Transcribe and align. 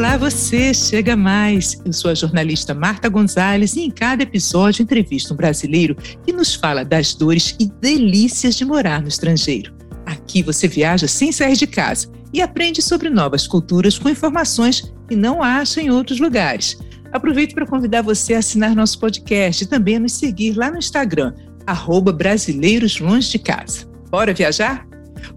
Olá, 0.00 0.16
você! 0.16 0.72
Chega 0.72 1.14
mais! 1.14 1.78
Eu 1.84 1.92
sou 1.92 2.10
a 2.10 2.14
jornalista 2.14 2.72
Marta 2.72 3.06
Gonzalez 3.06 3.76
e 3.76 3.82
em 3.82 3.90
cada 3.90 4.22
episódio 4.22 4.82
entrevisto 4.82 5.34
um 5.34 5.36
brasileiro 5.36 5.94
que 6.24 6.32
nos 6.32 6.54
fala 6.54 6.82
das 6.86 7.12
dores 7.12 7.54
e 7.60 7.66
delícias 7.66 8.54
de 8.54 8.64
morar 8.64 9.02
no 9.02 9.08
estrangeiro. 9.08 9.74
Aqui 10.06 10.42
você 10.42 10.66
viaja 10.66 11.06
sem 11.06 11.30
sair 11.30 11.54
de 11.54 11.66
casa 11.66 12.10
e 12.32 12.40
aprende 12.40 12.80
sobre 12.80 13.10
novas 13.10 13.46
culturas 13.46 13.98
com 13.98 14.08
informações 14.08 14.90
que 15.06 15.14
não 15.14 15.42
acha 15.42 15.82
em 15.82 15.90
outros 15.90 16.18
lugares. 16.18 16.78
Aproveito 17.12 17.54
para 17.54 17.66
convidar 17.66 18.00
você 18.00 18.32
a 18.32 18.38
assinar 18.38 18.74
nosso 18.74 18.98
podcast 18.98 19.64
e 19.64 19.66
também 19.66 19.96
a 19.96 20.00
nos 20.00 20.14
seguir 20.14 20.54
lá 20.54 20.70
no 20.70 20.78
Instagram, 20.78 21.34
arroba 21.66 22.10
Brasileiros 22.10 22.98
Longe 22.98 23.32
de 23.32 23.38
Casa. 23.38 23.86
Bora 24.10 24.32
viajar? 24.32 24.88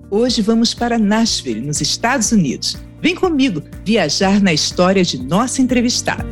Hoje 0.09 0.41
vamos 0.41 0.73
para 0.73 0.97
Nashville, 0.97 1.59
nos 1.59 1.81
Estados 1.81 2.31
Unidos. 2.31 2.77
Vem 3.03 3.15
comigo 3.15 3.61
viajar 3.83 4.41
na 4.41 4.53
história 4.53 5.03
de 5.03 5.17
nossa 5.17 5.61
entrevistada. 5.61 6.25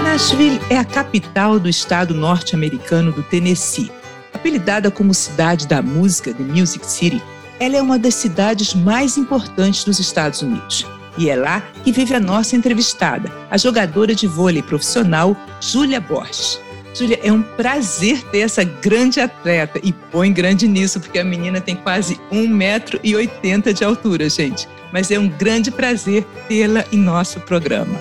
Nashville 0.00 0.60
é 0.70 0.78
a 0.78 0.84
capital 0.84 1.58
do 1.58 1.68
estado 1.68 2.14
norte-americano 2.14 3.10
do 3.10 3.24
Tennessee. 3.24 3.90
Apelidada 4.32 4.92
como 4.92 5.12
cidade 5.12 5.66
da 5.66 5.82
música, 5.82 6.32
The 6.32 6.44
Music 6.44 6.86
City, 6.86 7.20
ela 7.58 7.78
é 7.78 7.82
uma 7.82 7.98
das 7.98 8.14
cidades 8.14 8.74
mais 8.74 9.16
importantes 9.18 9.82
dos 9.82 9.98
Estados 9.98 10.40
Unidos. 10.40 10.86
E 11.18 11.28
é 11.28 11.36
lá 11.36 11.60
que 11.84 11.92
vive 11.92 12.14
a 12.14 12.20
nossa 12.20 12.56
entrevistada, 12.56 13.30
a 13.50 13.56
jogadora 13.56 14.14
de 14.14 14.26
vôlei 14.26 14.62
profissional, 14.62 15.36
Júlia 15.60 16.00
Borges. 16.00 16.60
Júlia, 16.94 17.18
é 17.22 17.32
um 17.32 17.42
prazer 17.42 18.22
ter 18.24 18.40
essa 18.40 18.62
grande 18.64 19.18
atleta. 19.20 19.80
E 19.82 19.92
põe 19.92 20.32
grande 20.32 20.68
nisso, 20.68 21.00
porque 21.00 21.18
a 21.18 21.24
menina 21.24 21.60
tem 21.60 21.74
quase 21.74 22.16
1,80m 22.30 23.72
de 23.72 23.84
altura, 23.84 24.28
gente. 24.28 24.68
Mas 24.92 25.10
é 25.10 25.18
um 25.18 25.28
grande 25.28 25.70
prazer 25.70 26.24
tê-la 26.48 26.84
em 26.92 26.98
nosso 26.98 27.40
programa. 27.40 27.98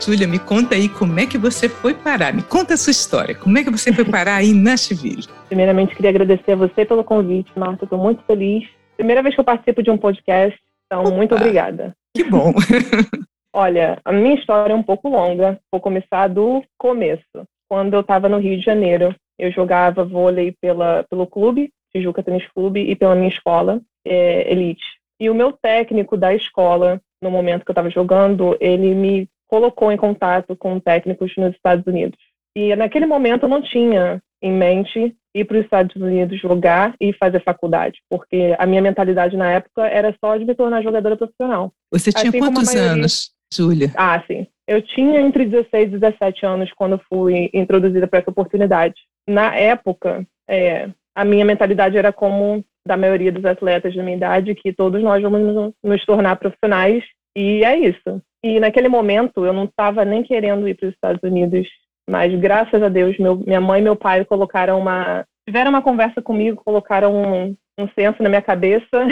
Júlia, 0.00 0.28
me 0.28 0.38
conta 0.38 0.76
aí 0.76 0.88
como 0.88 1.18
é 1.18 1.26
que 1.26 1.36
você 1.36 1.68
foi 1.68 1.92
parar. 1.92 2.32
Me 2.32 2.42
conta 2.42 2.74
a 2.74 2.76
sua 2.76 2.92
história. 2.92 3.34
Como 3.34 3.58
é 3.58 3.64
que 3.64 3.70
você 3.70 3.92
foi 3.92 4.04
parar 4.04 4.36
aí 4.36 4.50
em 4.50 4.54
Nashville? 4.54 5.26
Primeiramente, 5.48 5.96
queria 5.96 6.10
agradecer 6.10 6.52
a 6.52 6.56
você 6.56 6.84
pelo 6.84 7.02
convite, 7.02 7.50
Marta. 7.56 7.84
Estou 7.84 7.98
muito 7.98 8.22
feliz. 8.24 8.64
Primeira 8.96 9.22
vez 9.22 9.34
que 9.34 9.40
eu 9.40 9.44
participo 9.44 9.82
de 9.82 9.90
um 9.90 9.98
podcast, 9.98 10.58
então 10.86 11.02
Opa, 11.02 11.10
muito 11.10 11.34
obrigada. 11.34 11.94
Que 12.18 12.24
bom. 12.24 12.52
Olha, 13.54 14.00
a 14.04 14.12
minha 14.12 14.34
história 14.34 14.72
é 14.72 14.76
um 14.76 14.82
pouco 14.82 15.08
longa. 15.08 15.56
Vou 15.70 15.80
começar 15.80 16.26
do 16.26 16.64
começo. 16.76 17.22
Quando 17.70 17.94
eu 17.94 18.00
estava 18.00 18.28
no 18.28 18.38
Rio 18.38 18.58
de 18.58 18.64
Janeiro, 18.64 19.14
eu 19.38 19.52
jogava 19.52 20.04
vôlei 20.04 20.52
pela, 20.60 21.04
pelo 21.08 21.28
clube, 21.28 21.70
Tijuca 21.92 22.20
Tênis 22.20 22.44
Clube, 22.52 22.80
e 22.80 22.96
pela 22.96 23.14
minha 23.14 23.28
escola, 23.28 23.80
é, 24.04 24.50
Elite. 24.50 24.82
E 25.20 25.30
o 25.30 25.34
meu 25.34 25.52
técnico 25.52 26.16
da 26.16 26.34
escola, 26.34 27.00
no 27.22 27.30
momento 27.30 27.64
que 27.64 27.70
eu 27.70 27.72
estava 27.72 27.88
jogando, 27.88 28.56
ele 28.60 28.96
me 28.96 29.28
colocou 29.46 29.92
em 29.92 29.96
contato 29.96 30.56
com 30.56 30.80
técnicos 30.80 31.32
nos 31.36 31.54
Estados 31.54 31.86
Unidos. 31.86 32.18
E 32.56 32.74
naquele 32.74 33.06
momento 33.06 33.44
eu 33.44 33.48
não 33.48 33.62
tinha 33.62 34.20
em 34.42 34.52
mente 34.52 35.14
ir 35.34 35.44
para 35.44 35.58
os 35.58 35.64
Estados 35.64 35.94
Unidos 35.96 36.40
jogar 36.40 36.94
e 37.00 37.12
fazer 37.12 37.42
faculdade, 37.42 37.98
porque 38.08 38.54
a 38.58 38.66
minha 38.66 38.82
mentalidade 38.82 39.36
na 39.36 39.52
época 39.52 39.86
era 39.86 40.14
só 40.22 40.36
de 40.36 40.44
me 40.44 40.54
tornar 40.54 40.82
jogadora 40.82 41.16
profissional. 41.16 41.72
Você 41.92 42.12
tinha 42.12 42.30
assim 42.30 42.38
quantos 42.38 42.74
maioria... 42.74 42.92
anos, 42.92 43.30
Júlia? 43.52 43.92
Ah, 43.96 44.22
sim. 44.26 44.46
Eu 44.66 44.82
tinha 44.82 45.20
entre 45.20 45.46
16 45.46 45.88
e 45.88 45.98
17 45.98 46.44
anos 46.44 46.70
quando 46.72 47.00
fui 47.08 47.50
introduzida 47.54 48.06
para 48.06 48.20
essa 48.20 48.30
oportunidade. 48.30 48.94
Na 49.26 49.54
época, 49.54 50.26
é, 50.48 50.90
a 51.14 51.24
minha 51.24 51.44
mentalidade 51.44 51.96
era 51.96 52.12
como 52.12 52.64
da 52.86 52.96
maioria 52.96 53.30
dos 53.30 53.44
atletas 53.44 53.94
da 53.94 54.02
minha 54.02 54.16
idade, 54.16 54.54
que 54.54 54.72
todos 54.72 55.02
nós 55.02 55.22
vamos 55.22 55.40
nos, 55.40 55.72
nos 55.82 56.04
tornar 56.04 56.36
profissionais, 56.36 57.04
e 57.36 57.62
é 57.64 57.78
isso. 57.78 58.22
E 58.42 58.58
naquele 58.60 58.88
momento 58.88 59.44
eu 59.44 59.52
não 59.52 59.64
estava 59.64 60.04
nem 60.04 60.22
querendo 60.22 60.68
ir 60.68 60.74
para 60.74 60.88
os 60.88 60.94
Estados 60.94 61.22
Unidos, 61.22 61.68
mas 62.08 62.34
graças 62.40 62.82
a 62.82 62.88
Deus 62.88 63.18
meu, 63.18 63.36
minha 63.36 63.60
mãe 63.60 63.80
e 63.80 63.84
meu 63.84 63.94
pai 63.94 64.24
colocaram 64.24 64.78
uma 64.78 65.24
tiveram 65.46 65.70
uma 65.70 65.82
conversa 65.82 66.20
comigo, 66.22 66.62
colocaram 66.64 67.14
um, 67.14 67.56
um 67.78 67.88
senso 67.94 68.22
na 68.22 68.28
minha 68.28 68.42
cabeça 68.42 69.06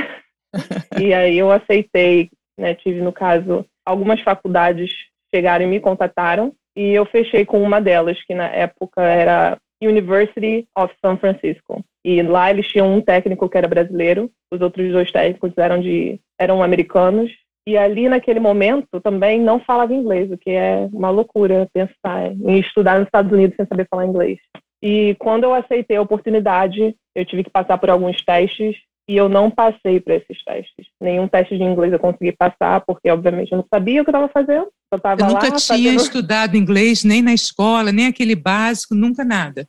e 1.00 1.12
aí 1.12 1.38
eu 1.38 1.50
aceitei, 1.50 2.30
né? 2.58 2.74
Tive 2.74 3.00
no 3.00 3.12
caso 3.12 3.64
algumas 3.84 4.20
faculdades 4.20 4.90
chegaram 5.34 5.64
e 5.64 5.68
me 5.68 5.80
contataram 5.80 6.52
e 6.76 6.92
eu 6.92 7.06
fechei 7.06 7.44
com 7.44 7.62
uma 7.62 7.80
delas 7.80 8.22
que 8.24 8.34
na 8.34 8.46
época 8.46 9.02
era 9.02 9.58
University 9.82 10.66
of 10.76 10.94
San 11.04 11.16
Francisco. 11.16 11.84
E 12.04 12.22
lá 12.22 12.50
eles 12.50 12.68
tinham 12.68 12.94
um 12.94 13.00
técnico 13.00 13.48
que 13.48 13.58
era 13.58 13.68
brasileiro, 13.68 14.30
os 14.52 14.60
outros 14.60 14.92
dois 14.92 15.10
técnicos 15.10 15.52
eram 15.56 15.80
de 15.80 16.20
eram 16.38 16.62
americanos 16.62 17.30
e 17.66 17.76
ali, 17.76 18.08
naquele 18.08 18.38
momento, 18.38 19.00
também 19.02 19.40
não 19.40 19.58
falava 19.58 19.92
inglês, 19.92 20.30
o 20.30 20.38
que 20.38 20.50
é 20.50 20.88
uma 20.92 21.10
loucura 21.10 21.68
pensar 21.74 22.32
em 22.32 22.60
estudar 22.60 22.98
nos 22.98 23.08
Estados 23.08 23.32
Unidos 23.32 23.56
sem 23.56 23.66
saber 23.66 23.88
falar 23.90 24.06
inglês. 24.06 24.38
E 24.80 25.16
quando 25.18 25.44
eu 25.44 25.52
aceitei 25.52 25.96
a 25.96 26.02
oportunidade, 26.02 26.94
eu 27.14 27.24
tive 27.24 27.42
que 27.42 27.50
passar 27.50 27.76
por 27.78 27.90
alguns 27.90 28.24
testes 28.24 28.76
e 29.08 29.16
eu 29.16 29.28
não 29.28 29.50
passei 29.50 30.00
para 30.00 30.14
esses 30.14 30.44
testes. 30.44 30.86
Nenhum 31.00 31.26
teste 31.26 31.56
de 31.56 31.64
inglês 31.64 31.92
eu 31.92 31.98
consegui 31.98 32.32
passar, 32.32 32.84
porque 32.86 33.10
obviamente 33.10 33.50
eu 33.50 33.58
não 33.58 33.66
sabia 33.72 34.00
o 34.00 34.04
que 34.04 34.10
eu 34.10 34.12
estava 34.12 34.28
fazendo. 34.28 34.68
Eu, 34.92 35.00
tava 35.00 35.22
eu 35.22 35.26
nunca 35.26 35.48
lá, 35.48 35.56
tinha 35.56 35.90
fazendo... 35.90 36.00
estudado 36.00 36.56
inglês, 36.56 37.02
nem 37.02 37.20
na 37.20 37.34
escola, 37.34 37.90
nem 37.90 38.06
aquele 38.06 38.36
básico, 38.36 38.94
nunca 38.94 39.24
nada. 39.24 39.66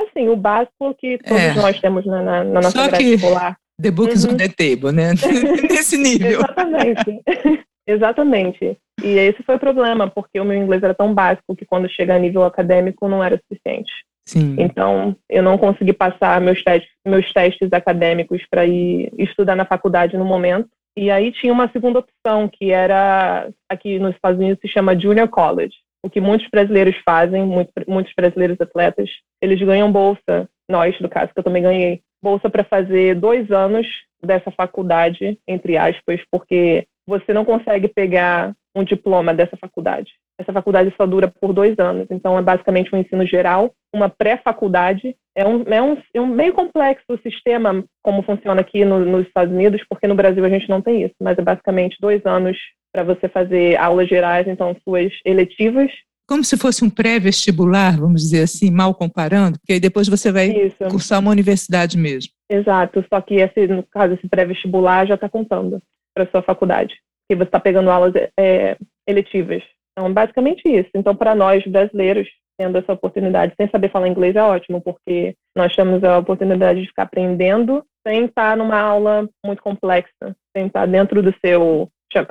Assim, 0.00 0.28
o 0.28 0.36
básico 0.36 0.94
que 0.94 1.18
todos 1.18 1.42
é. 1.42 1.54
nós 1.54 1.78
temos 1.78 2.06
na, 2.06 2.22
na, 2.22 2.44
na 2.44 2.60
nossa 2.62 2.88
grade 2.88 3.04
que... 3.04 3.14
escolar. 3.14 3.58
The 3.80 3.90
book 3.90 4.12
is 4.12 4.24
uhum. 4.24 4.34
on 4.34 4.36
the 4.36 4.48
table, 4.48 4.92
né? 4.92 5.12
Nesse 5.70 5.96
nível. 5.96 6.40
Exatamente. 6.40 7.22
Exatamente. 7.86 8.78
E 9.02 9.08
esse 9.18 9.42
foi 9.42 9.56
o 9.56 9.60
problema, 9.60 10.08
porque 10.08 10.40
o 10.40 10.44
meu 10.44 10.56
inglês 10.56 10.82
era 10.82 10.94
tão 10.94 11.12
básico 11.12 11.54
que 11.54 11.66
quando 11.66 11.88
chega 11.88 12.14
a 12.14 12.18
nível 12.18 12.44
acadêmico 12.44 13.08
não 13.08 13.22
era 13.22 13.38
suficiente. 13.38 13.92
Sim. 14.26 14.56
Então, 14.58 15.14
eu 15.28 15.42
não 15.42 15.58
consegui 15.58 15.92
passar 15.92 16.40
meus 16.40 16.62
testes, 16.62 16.90
meus 17.06 17.30
testes 17.32 17.70
acadêmicos 17.72 18.42
para 18.50 18.64
ir 18.64 19.12
estudar 19.18 19.54
na 19.54 19.66
faculdade 19.66 20.16
no 20.16 20.24
momento. 20.24 20.68
E 20.96 21.10
aí 21.10 21.32
tinha 21.32 21.52
uma 21.52 21.70
segunda 21.70 21.98
opção, 21.98 22.48
que 22.48 22.70
era, 22.70 23.50
aqui 23.68 23.98
nos 23.98 24.14
Estados 24.14 24.38
Unidos 24.38 24.60
se 24.60 24.68
chama 24.68 24.98
Junior 24.98 25.28
College. 25.28 25.74
O 26.02 26.08
que 26.08 26.20
muitos 26.20 26.48
brasileiros 26.48 26.96
fazem, 27.04 27.44
muitos, 27.44 27.72
muitos 27.86 28.12
brasileiros 28.16 28.60
atletas, 28.60 29.10
eles 29.42 29.60
ganham 29.60 29.90
bolsa. 29.90 30.48
Nós, 30.70 30.98
no 31.00 31.08
caso, 31.08 31.32
que 31.34 31.40
eu 31.40 31.44
também 31.44 31.62
ganhei, 31.62 32.00
bolsa 32.24 32.48
para 32.48 32.64
fazer 32.64 33.14
dois 33.14 33.50
anos 33.50 33.86
dessa 34.24 34.50
faculdade, 34.50 35.38
entre 35.46 35.76
aspas, 35.76 36.20
porque 36.32 36.86
você 37.06 37.34
não 37.34 37.44
consegue 37.44 37.86
pegar 37.86 38.54
um 38.74 38.82
diploma 38.82 39.34
dessa 39.34 39.58
faculdade. 39.58 40.10
Essa 40.40 40.52
faculdade 40.52 40.92
só 40.96 41.06
dura 41.06 41.28
por 41.28 41.52
dois 41.52 41.78
anos, 41.78 42.06
então 42.10 42.36
é 42.38 42.42
basicamente 42.42 42.92
um 42.92 42.98
ensino 42.98 43.26
geral, 43.26 43.72
uma 43.94 44.08
pré-faculdade. 44.08 45.14
É 45.36 45.46
um, 45.46 45.62
é, 45.68 45.82
um, 45.82 45.96
é 46.14 46.20
um 46.20 46.26
meio 46.26 46.54
complexo 46.54 47.04
o 47.10 47.18
sistema, 47.18 47.84
como 48.02 48.22
funciona 48.22 48.60
aqui 48.62 48.84
no, 48.84 48.98
nos 49.00 49.26
Estados 49.26 49.54
Unidos, 49.54 49.84
porque 49.88 50.08
no 50.08 50.14
Brasil 50.14 50.44
a 50.44 50.48
gente 50.48 50.68
não 50.68 50.80
tem 50.80 51.02
isso, 51.02 51.14
mas 51.20 51.38
é 51.38 51.42
basicamente 51.42 51.98
dois 52.00 52.24
anos 52.24 52.56
para 52.92 53.04
você 53.04 53.28
fazer 53.28 53.76
aulas 53.76 54.08
gerais, 54.08 54.48
então 54.48 54.74
suas 54.82 55.12
eletivas, 55.24 55.90
como 56.26 56.42
se 56.42 56.56
fosse 56.56 56.84
um 56.84 56.90
pré-vestibular, 56.90 57.98
vamos 57.98 58.22
dizer 58.22 58.42
assim, 58.42 58.70
mal 58.70 58.94
comparando, 58.94 59.58
porque 59.58 59.74
aí 59.74 59.80
depois 59.80 60.08
você 60.08 60.32
vai 60.32 60.48
Isso. 60.48 60.84
cursar 60.90 61.20
uma 61.20 61.30
universidade 61.30 61.98
mesmo. 61.98 62.32
Exato, 62.50 63.04
só 63.12 63.20
que 63.20 63.34
esse, 63.34 63.66
no 63.66 63.82
caso, 63.82 64.14
esse 64.14 64.28
pré-vestibular 64.28 65.06
já 65.06 65.14
está 65.14 65.28
contando 65.28 65.80
para 66.14 66.30
sua 66.30 66.42
faculdade, 66.42 66.94
que 67.28 67.36
você 67.36 67.44
está 67.44 67.60
pegando 67.60 67.90
aulas 67.90 68.14
é, 68.38 68.76
eletivas. 69.06 69.62
Então, 69.92 70.12
basicamente 70.12 70.62
isso. 70.66 70.90
Então, 70.94 71.14
para 71.14 71.34
nós 71.34 71.64
brasileiros, 71.64 72.28
tendo 72.58 72.78
essa 72.78 72.92
oportunidade 72.92 73.54
sem 73.56 73.68
saber 73.68 73.90
falar 73.90 74.08
inglês 74.08 74.36
é 74.36 74.42
ótimo, 74.42 74.80
porque 74.80 75.34
nós 75.56 75.74
temos 75.74 76.02
a 76.04 76.18
oportunidade 76.18 76.80
de 76.80 76.88
ficar 76.88 77.04
aprendendo 77.04 77.84
sem 78.06 78.26
estar 78.26 78.56
numa 78.56 78.78
aula 78.78 79.28
muito 79.44 79.62
complexa, 79.62 80.36
sem 80.56 80.66
estar 80.66 80.86
dentro 80.86 81.22
do 81.22 81.34
seu, 81.44 81.88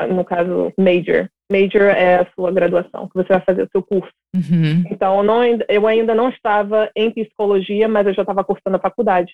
no 0.09 0.23
caso, 0.23 0.71
major, 0.77 1.27
major 1.51 1.83
é 1.83 2.15
a 2.15 2.27
sua 2.33 2.51
graduação, 2.51 3.07
que 3.07 3.15
você 3.15 3.29
vai 3.29 3.41
fazer 3.41 3.63
o 3.63 3.69
seu 3.71 3.81
curso. 3.83 4.11
Uhum. 4.35 4.83
Então, 4.89 5.23
não, 5.23 5.41
eu 5.67 5.87
ainda 5.87 6.15
não 6.15 6.29
estava 6.29 6.89
em 6.95 7.11
psicologia, 7.11 7.87
mas 7.87 8.07
eu 8.07 8.13
já 8.13 8.21
estava 8.23 8.43
cursando 8.43 8.77
a 8.77 8.81
faculdade. 8.81 9.33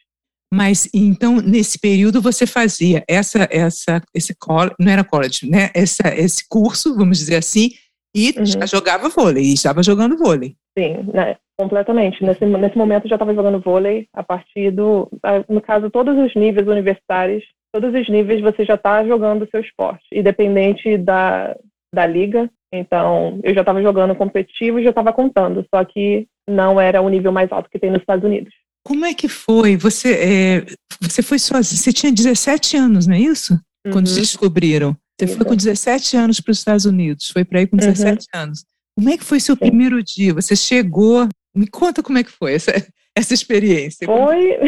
Mas 0.51 0.89
então 0.91 1.35
nesse 1.35 1.77
período 1.77 2.19
você 2.19 2.47
fazia 2.47 3.03
essa 3.07 3.47
essa 3.51 4.01
esse 4.15 4.35
college, 4.35 4.73
não 4.79 4.91
era 4.91 5.03
college, 5.03 5.47
né? 5.47 5.69
Essa, 5.75 6.09
esse 6.15 6.43
curso, 6.49 6.95
vamos 6.95 7.19
dizer 7.19 7.35
assim, 7.35 7.69
e 8.15 8.33
uhum. 8.35 8.45
já 8.45 8.65
jogava 8.65 9.09
vôlei, 9.09 9.43
e 9.43 9.53
estava 9.53 9.83
jogando 9.83 10.17
vôlei. 10.17 10.55
Sim, 10.75 11.07
né? 11.13 11.35
completamente. 11.59 12.23
Nesse 12.23 12.45
nesse 12.45 12.77
momento 12.77 13.03
eu 13.03 13.09
já 13.09 13.15
estava 13.15 13.33
jogando 13.33 13.59
vôlei 13.59 14.07
a 14.13 14.23
partir 14.23 14.71
do, 14.71 15.09
no 15.49 15.59
caso 15.59 15.89
todos 15.89 16.17
os 16.17 16.33
níveis 16.33 16.65
universitários, 16.65 17.43
todos 17.73 17.93
os 17.93 18.07
níveis 18.07 18.39
você 18.39 18.63
já 18.63 18.75
está 18.75 19.05
jogando 19.05 19.43
o 19.43 19.49
seu 19.51 19.59
esporte, 19.59 20.05
independente 20.13 20.97
da 20.97 21.53
da 21.93 22.05
liga. 22.05 22.49
Então, 22.73 23.39
eu 23.43 23.53
já 23.53 23.61
estava 23.61 23.81
jogando 23.81 24.15
competitivo 24.15 24.79
e 24.79 24.83
já 24.83 24.89
estava 24.91 25.11
contando, 25.11 25.65
só 25.73 25.83
que 25.83 26.27
não 26.47 26.79
era 26.79 27.01
o 27.01 27.09
nível 27.09 27.31
mais 27.31 27.51
alto 27.51 27.69
que 27.69 27.79
tem 27.79 27.89
nos 27.89 28.01
Estados 28.01 28.23
Unidos. 28.23 28.53
Como 28.85 29.05
é 29.05 29.13
que 29.13 29.27
foi? 29.27 29.75
Você, 29.75 30.13
é, 30.13 30.65
você 31.01 31.21
foi 31.21 31.39
sozinha, 31.39 31.79
você 31.79 31.91
tinha 31.91 32.11
17 32.11 32.77
anos, 32.77 33.07
não 33.07 33.15
é 33.15 33.19
isso? 33.19 33.53
Uhum. 33.85 33.93
Quando 33.93 34.07
se 34.07 34.19
descobriram. 34.19 34.95
Você 35.19 35.35
foi 35.35 35.45
com 35.45 35.55
17 35.55 36.15
anos 36.15 36.39
para 36.39 36.51
os 36.51 36.59
Estados 36.59 36.85
Unidos, 36.85 37.29
foi 37.29 37.43
para 37.43 37.59
aí 37.59 37.67
com 37.67 37.75
17 37.75 38.27
uhum. 38.33 38.41
anos. 38.41 38.63
Como 38.95 39.09
é 39.09 39.17
que 39.17 39.23
foi 39.23 39.39
seu 39.39 39.55
Sim. 39.55 39.59
primeiro 39.59 40.01
dia? 40.01 40.33
Você 40.33 40.55
chegou, 40.55 41.27
me 41.53 41.67
conta 41.67 42.01
como 42.01 42.17
é 42.17 42.23
que 42.23 42.31
foi 42.31 42.53
essa, 42.53 42.71
essa 43.15 43.33
experiência. 43.33 44.05
Foi, 44.05 44.59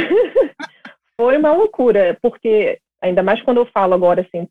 foi 1.20 1.38
uma 1.38 1.54
loucura, 1.54 2.18
porque 2.22 2.80
ainda 3.02 3.24
mais 3.24 3.42
quando 3.42 3.58
eu 3.58 3.66
falo 3.66 3.94
agora, 3.94 4.22
assim, 4.22 4.48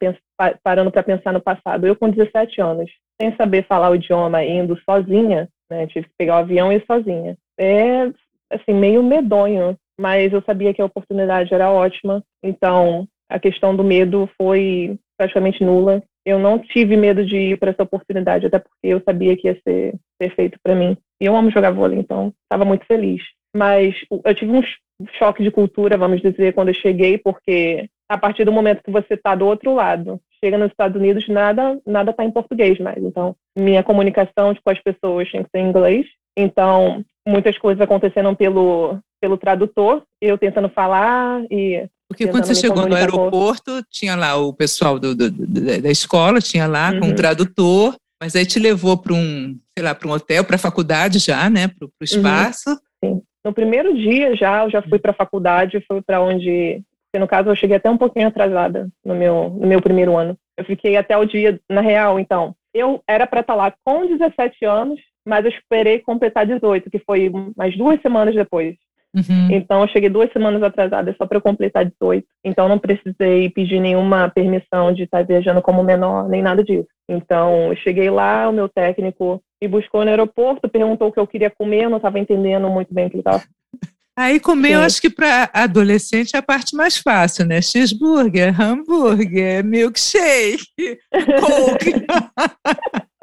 parando 0.62 0.90
para 0.90 1.02
pensar 1.02 1.32
no 1.32 1.40
passado, 1.40 1.86
eu 1.86 1.96
com 1.96 2.10
17 2.10 2.60
anos, 2.60 2.90
sem 3.20 3.34
saber 3.36 3.66
falar 3.66 3.90
o 3.90 3.94
idioma, 3.94 4.44
indo 4.44 4.78
sozinha, 4.82 5.48
né, 5.70 5.86
tive 5.86 6.06
que 6.06 6.14
pegar 6.18 6.36
o 6.36 6.38
avião 6.40 6.72
e 6.72 6.76
ir 6.76 6.84
sozinha. 6.86 7.36
É, 7.58 8.10
assim, 8.50 8.72
meio 8.72 9.02
medonho, 9.02 9.76
mas 9.98 10.32
eu 10.32 10.42
sabia 10.42 10.74
que 10.74 10.82
a 10.82 10.86
oportunidade 10.86 11.54
era 11.54 11.70
ótima, 11.70 12.22
então 12.42 13.06
a 13.30 13.38
questão 13.38 13.76
do 13.76 13.84
medo 13.84 14.28
foi 14.36 14.98
praticamente 15.16 15.62
nula. 15.62 16.02
Eu 16.26 16.38
não 16.38 16.58
tive 16.58 16.96
medo 16.96 17.24
de 17.24 17.36
ir 17.36 17.58
para 17.58 17.70
essa 17.70 17.82
oportunidade, 17.82 18.46
até 18.46 18.58
porque 18.58 18.88
eu 18.88 19.00
sabia 19.02 19.36
que 19.36 19.46
ia 19.46 19.58
ser 19.62 19.94
perfeito 20.18 20.58
para 20.62 20.74
mim. 20.74 20.96
E 21.20 21.26
eu 21.26 21.36
amo 21.36 21.50
jogar 21.50 21.70
vôlei, 21.70 21.98
então 21.98 22.32
estava 22.44 22.64
muito 22.64 22.84
feliz. 22.86 23.22
Mas 23.54 23.94
eu 24.24 24.34
tive 24.34 24.52
um 24.52 24.62
choque 25.18 25.42
de 25.42 25.50
cultura, 25.50 25.96
vamos 25.96 26.20
dizer, 26.20 26.52
quando 26.52 26.68
eu 26.68 26.74
cheguei, 26.74 27.18
porque 27.18 27.88
a 28.08 28.18
partir 28.18 28.44
do 28.44 28.52
momento 28.52 28.82
que 28.82 28.90
você 28.90 29.14
está 29.14 29.34
do 29.34 29.46
outro 29.46 29.74
lado, 29.74 30.20
chega 30.42 30.58
nos 30.58 30.70
Estados 30.70 31.00
Unidos, 31.00 31.28
nada 31.28 31.78
nada 31.86 32.10
está 32.10 32.24
em 32.24 32.30
português 32.30 32.78
mais. 32.78 32.98
Então, 32.98 33.36
minha 33.56 33.82
comunicação 33.82 34.54
com 34.54 34.70
as 34.70 34.82
pessoas 34.82 35.30
tem 35.30 35.42
que 35.42 35.50
ser 35.50 35.58
em 35.58 35.68
inglês. 35.68 36.06
Então, 36.36 37.04
muitas 37.26 37.56
coisas 37.58 37.80
acontecendo 37.80 38.34
pelo 38.34 38.98
pelo 39.20 39.36
tradutor, 39.36 40.02
eu 40.20 40.38
tentando 40.38 40.68
falar 40.70 41.42
e 41.50 41.86
porque 42.08 42.26
quando 42.26 42.44
você 42.44 42.56
chegou 42.56 42.88
no 42.88 42.96
aeroporto, 42.96 43.84
tinha 43.88 44.16
lá 44.16 44.34
o 44.34 44.52
pessoal 44.52 44.98
do, 44.98 45.14
do, 45.14 45.30
do 45.30 45.80
da 45.80 45.90
escola, 45.90 46.40
tinha 46.40 46.66
lá 46.66 46.90
uhum. 46.90 46.98
com 46.98 47.06
um 47.06 47.14
tradutor, 47.14 47.94
mas 48.20 48.34
aí 48.34 48.44
te 48.44 48.58
levou 48.58 48.98
para 48.98 49.14
um, 49.14 49.56
sei 49.72 49.84
lá, 49.84 49.94
para 49.94 50.08
um 50.08 50.10
hotel, 50.10 50.42
para 50.42 50.56
a 50.56 50.58
faculdade 50.58 51.20
já, 51.20 51.48
né, 51.48 51.68
para 51.68 51.86
o 51.86 51.88
uhum. 51.88 51.90
espaço. 52.02 52.70
Uhum. 52.70 52.76
No 53.44 53.52
primeiro 53.54 53.94
dia 53.94 54.36
já, 54.36 54.64
eu 54.64 54.70
já 54.70 54.82
fui 54.82 54.98
para 54.98 55.12
a 55.12 55.14
faculdade, 55.14 55.84
fui 55.88 56.02
para 56.02 56.20
onde, 56.20 56.82
no 57.18 57.26
caso, 57.26 57.48
eu 57.48 57.56
cheguei 57.56 57.76
até 57.76 57.90
um 57.90 57.96
pouquinho 57.96 58.28
atrasada 58.28 58.88
no 59.04 59.14
meu, 59.14 59.50
no 59.50 59.66
meu 59.66 59.80
primeiro 59.80 60.16
ano. 60.16 60.36
Eu 60.56 60.64
fiquei 60.64 60.96
até 60.96 61.16
o 61.16 61.24
dia, 61.24 61.58
na 61.68 61.80
real, 61.80 62.20
então, 62.20 62.54
eu 62.74 63.02
era 63.08 63.26
para 63.26 63.40
estar 63.40 63.54
tá 63.54 63.56
lá 63.56 63.74
com 63.84 64.06
17 64.06 64.64
anos, 64.64 65.00
mas 65.26 65.44
eu 65.44 65.50
esperei 65.50 66.00
completar 66.00 66.46
18, 66.46 66.90
que 66.90 66.98
foi 66.98 67.30
mais 67.56 67.76
duas 67.76 68.00
semanas 68.02 68.34
depois. 68.34 68.76
Uhum. 69.14 69.48
Então, 69.50 69.82
eu 69.82 69.88
cheguei 69.88 70.08
duas 70.08 70.32
semanas 70.32 70.62
atrasada 70.62 71.14
só 71.18 71.26
para 71.26 71.38
eu 71.38 71.42
completar 71.42 71.84
18. 71.84 72.26
Então, 72.44 72.68
não 72.68 72.78
precisei 72.78 73.50
pedir 73.50 73.80
nenhuma 73.80 74.28
permissão 74.28 74.92
de 74.92 75.02
estar 75.02 75.24
viajando 75.24 75.60
como 75.60 75.82
menor, 75.82 76.28
nem 76.28 76.42
nada 76.42 76.62
disso. 76.62 76.88
Então, 77.08 77.70
eu 77.70 77.76
cheguei 77.76 78.08
lá, 78.08 78.48
o 78.48 78.52
meu 78.52 78.68
técnico 78.68 79.42
me 79.60 79.68
buscou 79.68 80.04
no 80.04 80.10
aeroporto, 80.10 80.68
perguntou 80.68 81.08
o 81.08 81.12
que 81.12 81.18
eu 81.18 81.26
queria 81.26 81.50
comer, 81.50 81.84
eu 81.84 81.90
não 81.90 81.96
estava 81.96 82.18
entendendo 82.18 82.68
muito 82.70 82.94
bem 82.94 83.06
o 83.06 83.10
que 83.10 83.16
ele 83.16 83.20
estava 83.20 83.42
Aí 84.16 84.38
comer, 84.38 84.74
eu 84.74 84.80
acho 84.80 85.00
que 85.00 85.08
para 85.08 85.48
adolescente 85.52 86.34
é 86.34 86.38
a 86.38 86.42
parte 86.42 86.76
mais 86.76 86.98
fácil, 86.98 87.46
né? 87.46 87.62
Cheeseburger, 87.62 88.60
hambúrguer, 88.60 89.64
milkshake, 89.64 90.98
coke. 91.40 92.04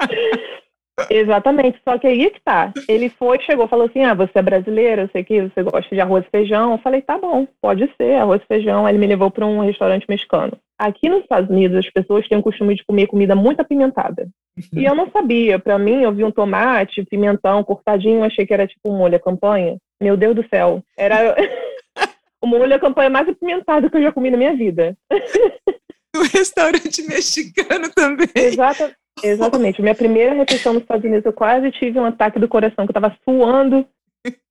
Exatamente, 1.10 1.80
só 1.86 1.98
que 1.98 2.06
aí 2.06 2.30
que 2.30 2.40
tá. 2.40 2.72
Ele 2.88 3.08
foi, 3.08 3.40
chegou, 3.40 3.68
falou 3.68 3.86
assim: 3.86 4.02
Ah, 4.04 4.14
você 4.14 4.38
é 4.38 4.42
brasileiro, 4.42 5.02
eu 5.02 5.08
sei 5.12 5.24
que 5.24 5.42
você 5.42 5.62
gosta 5.62 5.94
de 5.94 6.00
arroz 6.00 6.24
e 6.26 6.30
feijão. 6.30 6.72
Eu 6.72 6.78
falei: 6.78 7.02
Tá 7.02 7.18
bom, 7.18 7.46
pode 7.60 7.88
ser, 7.96 8.16
arroz 8.16 8.42
e 8.42 8.46
feijão. 8.46 8.86
Aí 8.86 8.92
ele 8.92 8.98
me 9.00 9.06
levou 9.06 9.30
para 9.30 9.46
um 9.46 9.60
restaurante 9.60 10.06
mexicano. 10.08 10.58
Aqui 10.78 11.08
nos 11.08 11.22
Estados 11.22 11.50
Unidos, 11.50 11.78
as 11.78 11.90
pessoas 11.90 12.28
têm 12.28 12.38
o 12.38 12.42
costume 12.42 12.74
de 12.74 12.84
comer 12.84 13.06
comida 13.06 13.34
muito 13.34 13.60
apimentada. 13.60 14.28
E 14.72 14.84
eu 14.84 14.94
não 14.94 15.10
sabia. 15.10 15.58
Para 15.58 15.78
mim, 15.78 16.02
eu 16.02 16.12
vi 16.12 16.24
um 16.24 16.30
tomate, 16.30 17.04
pimentão 17.04 17.62
cortadinho, 17.62 18.24
achei 18.24 18.46
que 18.46 18.54
era 18.54 18.66
tipo 18.66 18.90
um 18.90 18.96
molho 18.96 19.16
à 19.16 19.20
campanha. 19.20 19.76
Meu 20.00 20.16
Deus 20.16 20.34
do 20.34 20.48
céu. 20.48 20.82
Era 20.96 21.36
o 22.42 22.46
molho 22.46 22.74
à 22.74 22.78
campanha 22.78 23.10
mais 23.10 23.28
apimentado 23.28 23.90
que 23.90 23.96
eu 23.96 24.02
já 24.02 24.12
comi 24.12 24.30
na 24.30 24.36
minha 24.36 24.54
vida. 24.54 24.96
No 26.16 26.22
restaurante 26.22 27.02
mexicano 27.02 27.90
também. 27.94 28.28
Exato. 28.34 28.90
Exatamente. 29.22 29.82
Minha 29.82 29.94
primeira 29.94 30.34
refeição 30.34 30.72
nos 30.72 30.82
Estados 30.82 31.04
Unidos, 31.04 31.24
eu 31.24 31.32
quase 31.32 31.70
tive 31.72 31.98
um 31.98 32.04
ataque 32.04 32.38
do 32.38 32.48
coração, 32.48 32.86
que 32.86 32.90
eu 32.90 33.00
tava 33.00 33.16
suando. 33.24 33.86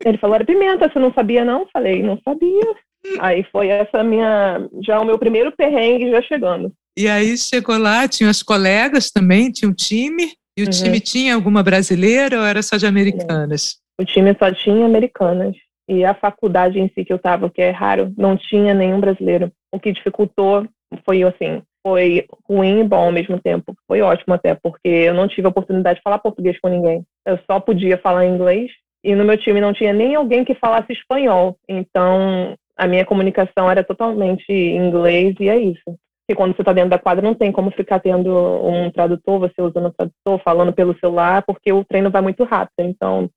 Ele 0.03 0.17
falou, 0.17 0.35
era 0.35 0.45
pimenta, 0.45 0.89
você 0.89 0.99
não 0.99 1.13
sabia 1.13 1.43
não? 1.43 1.67
Falei, 1.71 2.01
não 2.01 2.19
sabia. 2.23 2.75
Aí 3.19 3.43
foi 3.51 3.67
essa 3.67 4.03
minha, 4.03 4.67
já 4.83 4.99
o 4.99 5.05
meu 5.05 5.17
primeiro 5.17 5.51
perrengue 5.51 6.11
já 6.11 6.21
chegando. 6.21 6.71
E 6.97 7.07
aí 7.07 7.37
chegou 7.37 7.77
lá, 7.77 8.07
tinha 8.07 8.29
os 8.29 8.41
colegas 8.41 9.11
também, 9.11 9.51
tinha 9.51 9.69
um 9.69 9.73
time, 9.73 10.33
e 10.57 10.63
o 10.63 10.65
uhum. 10.65 10.71
time 10.71 10.99
tinha 10.99 11.35
alguma 11.35 11.61
brasileira 11.61 12.39
ou 12.39 12.45
era 12.45 12.63
só 12.63 12.77
de 12.77 12.87
americanas? 12.87 13.77
O 13.99 14.03
time 14.03 14.35
só 14.37 14.51
tinha 14.51 14.85
americanas. 14.85 15.55
E 15.87 16.03
a 16.03 16.13
faculdade 16.13 16.79
em 16.79 16.89
si 16.89 17.05
que 17.05 17.13
eu 17.13 17.17
estava, 17.17 17.49
que 17.49 17.61
é 17.61 17.69
raro, 17.69 18.13
não 18.17 18.35
tinha 18.35 18.73
nenhum 18.73 18.99
brasileiro. 18.99 19.51
O 19.71 19.79
que 19.79 19.93
dificultou 19.93 20.67
foi 21.05 21.23
assim, 21.23 21.61
foi 21.87 22.25
ruim 22.49 22.81
e 22.81 22.83
bom 22.83 23.05
ao 23.05 23.11
mesmo 23.13 23.39
tempo. 23.39 23.73
Foi 23.87 24.01
ótimo 24.01 24.33
até, 24.33 24.53
porque 24.53 24.89
eu 24.89 25.13
não 25.13 25.25
tive 25.25 25.47
a 25.47 25.49
oportunidade 25.49 25.99
de 25.99 26.03
falar 26.03 26.19
português 26.19 26.59
com 26.59 26.67
ninguém. 26.67 27.05
Eu 27.25 27.39
só 27.49 27.61
podia 27.61 27.97
falar 27.97 28.25
inglês 28.25 28.69
e 29.01 29.15
no 29.15 29.23
meu 29.23 29.37
time 29.37 29.61
não 29.61 29.71
tinha 29.71 29.93
nem 29.93 30.13
alguém 30.13 30.43
que 30.43 30.53
falasse 30.53 30.91
espanhol. 30.91 31.57
Então, 31.65 32.55
a 32.75 32.85
minha 32.87 33.05
comunicação 33.05 33.71
era 33.71 33.85
totalmente 33.85 34.51
em 34.51 34.75
inglês 34.75 35.33
e 35.39 35.47
é 35.47 35.57
isso. 35.57 35.97
E 36.29 36.35
quando 36.35 36.53
você 36.53 36.61
está 36.61 36.73
dentro 36.73 36.89
da 36.89 36.99
quadra, 36.99 37.23
não 37.23 37.33
tem 37.33 37.53
como 37.53 37.71
ficar 37.71 38.01
tendo 38.01 38.35
um 38.35 38.91
tradutor, 38.91 39.39
você 39.39 39.61
usando 39.61 39.87
o 39.87 39.93
tradutor, 39.93 40.43
falando 40.43 40.73
pelo 40.73 40.97
celular, 40.99 41.41
porque 41.43 41.71
o 41.71 41.85
treino 41.85 42.11
vai 42.11 42.21
muito 42.21 42.43
rápido. 42.43 42.79
Então, 42.79 43.29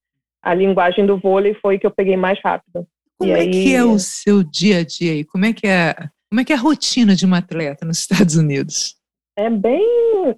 a 0.43 0.53
linguagem 0.53 1.07
do 1.07 1.17
vôlei 1.17 1.55
foi 1.55 1.79
que 1.79 1.87
eu 1.87 1.93
peguei 1.93 2.17
mais 2.17 2.41
rápido. 2.45 2.85
Como 3.17 3.31
e 3.31 3.33
é 3.33 3.37
aí... 3.43 3.51
que 3.51 3.77
é 3.77 3.85
o 3.85 3.97
seu 3.97 4.43
dia 4.43 4.79
a 4.79 4.85
dia 4.85 5.13
aí? 5.13 5.25
Como 5.25 5.45
é 5.45 5.53
que 5.53 5.69
é 5.69 5.95
como 6.31 6.41
é 6.41 6.45
que 6.45 6.53
é 6.53 6.57
a 6.57 6.61
rotina 6.61 7.15
de 7.15 7.27
uma 7.27 7.39
atleta 7.39 7.85
nos 7.85 7.99
Estados 7.99 8.37
Unidos? 8.37 8.95
É 9.37 9.51
bem, 9.51 9.85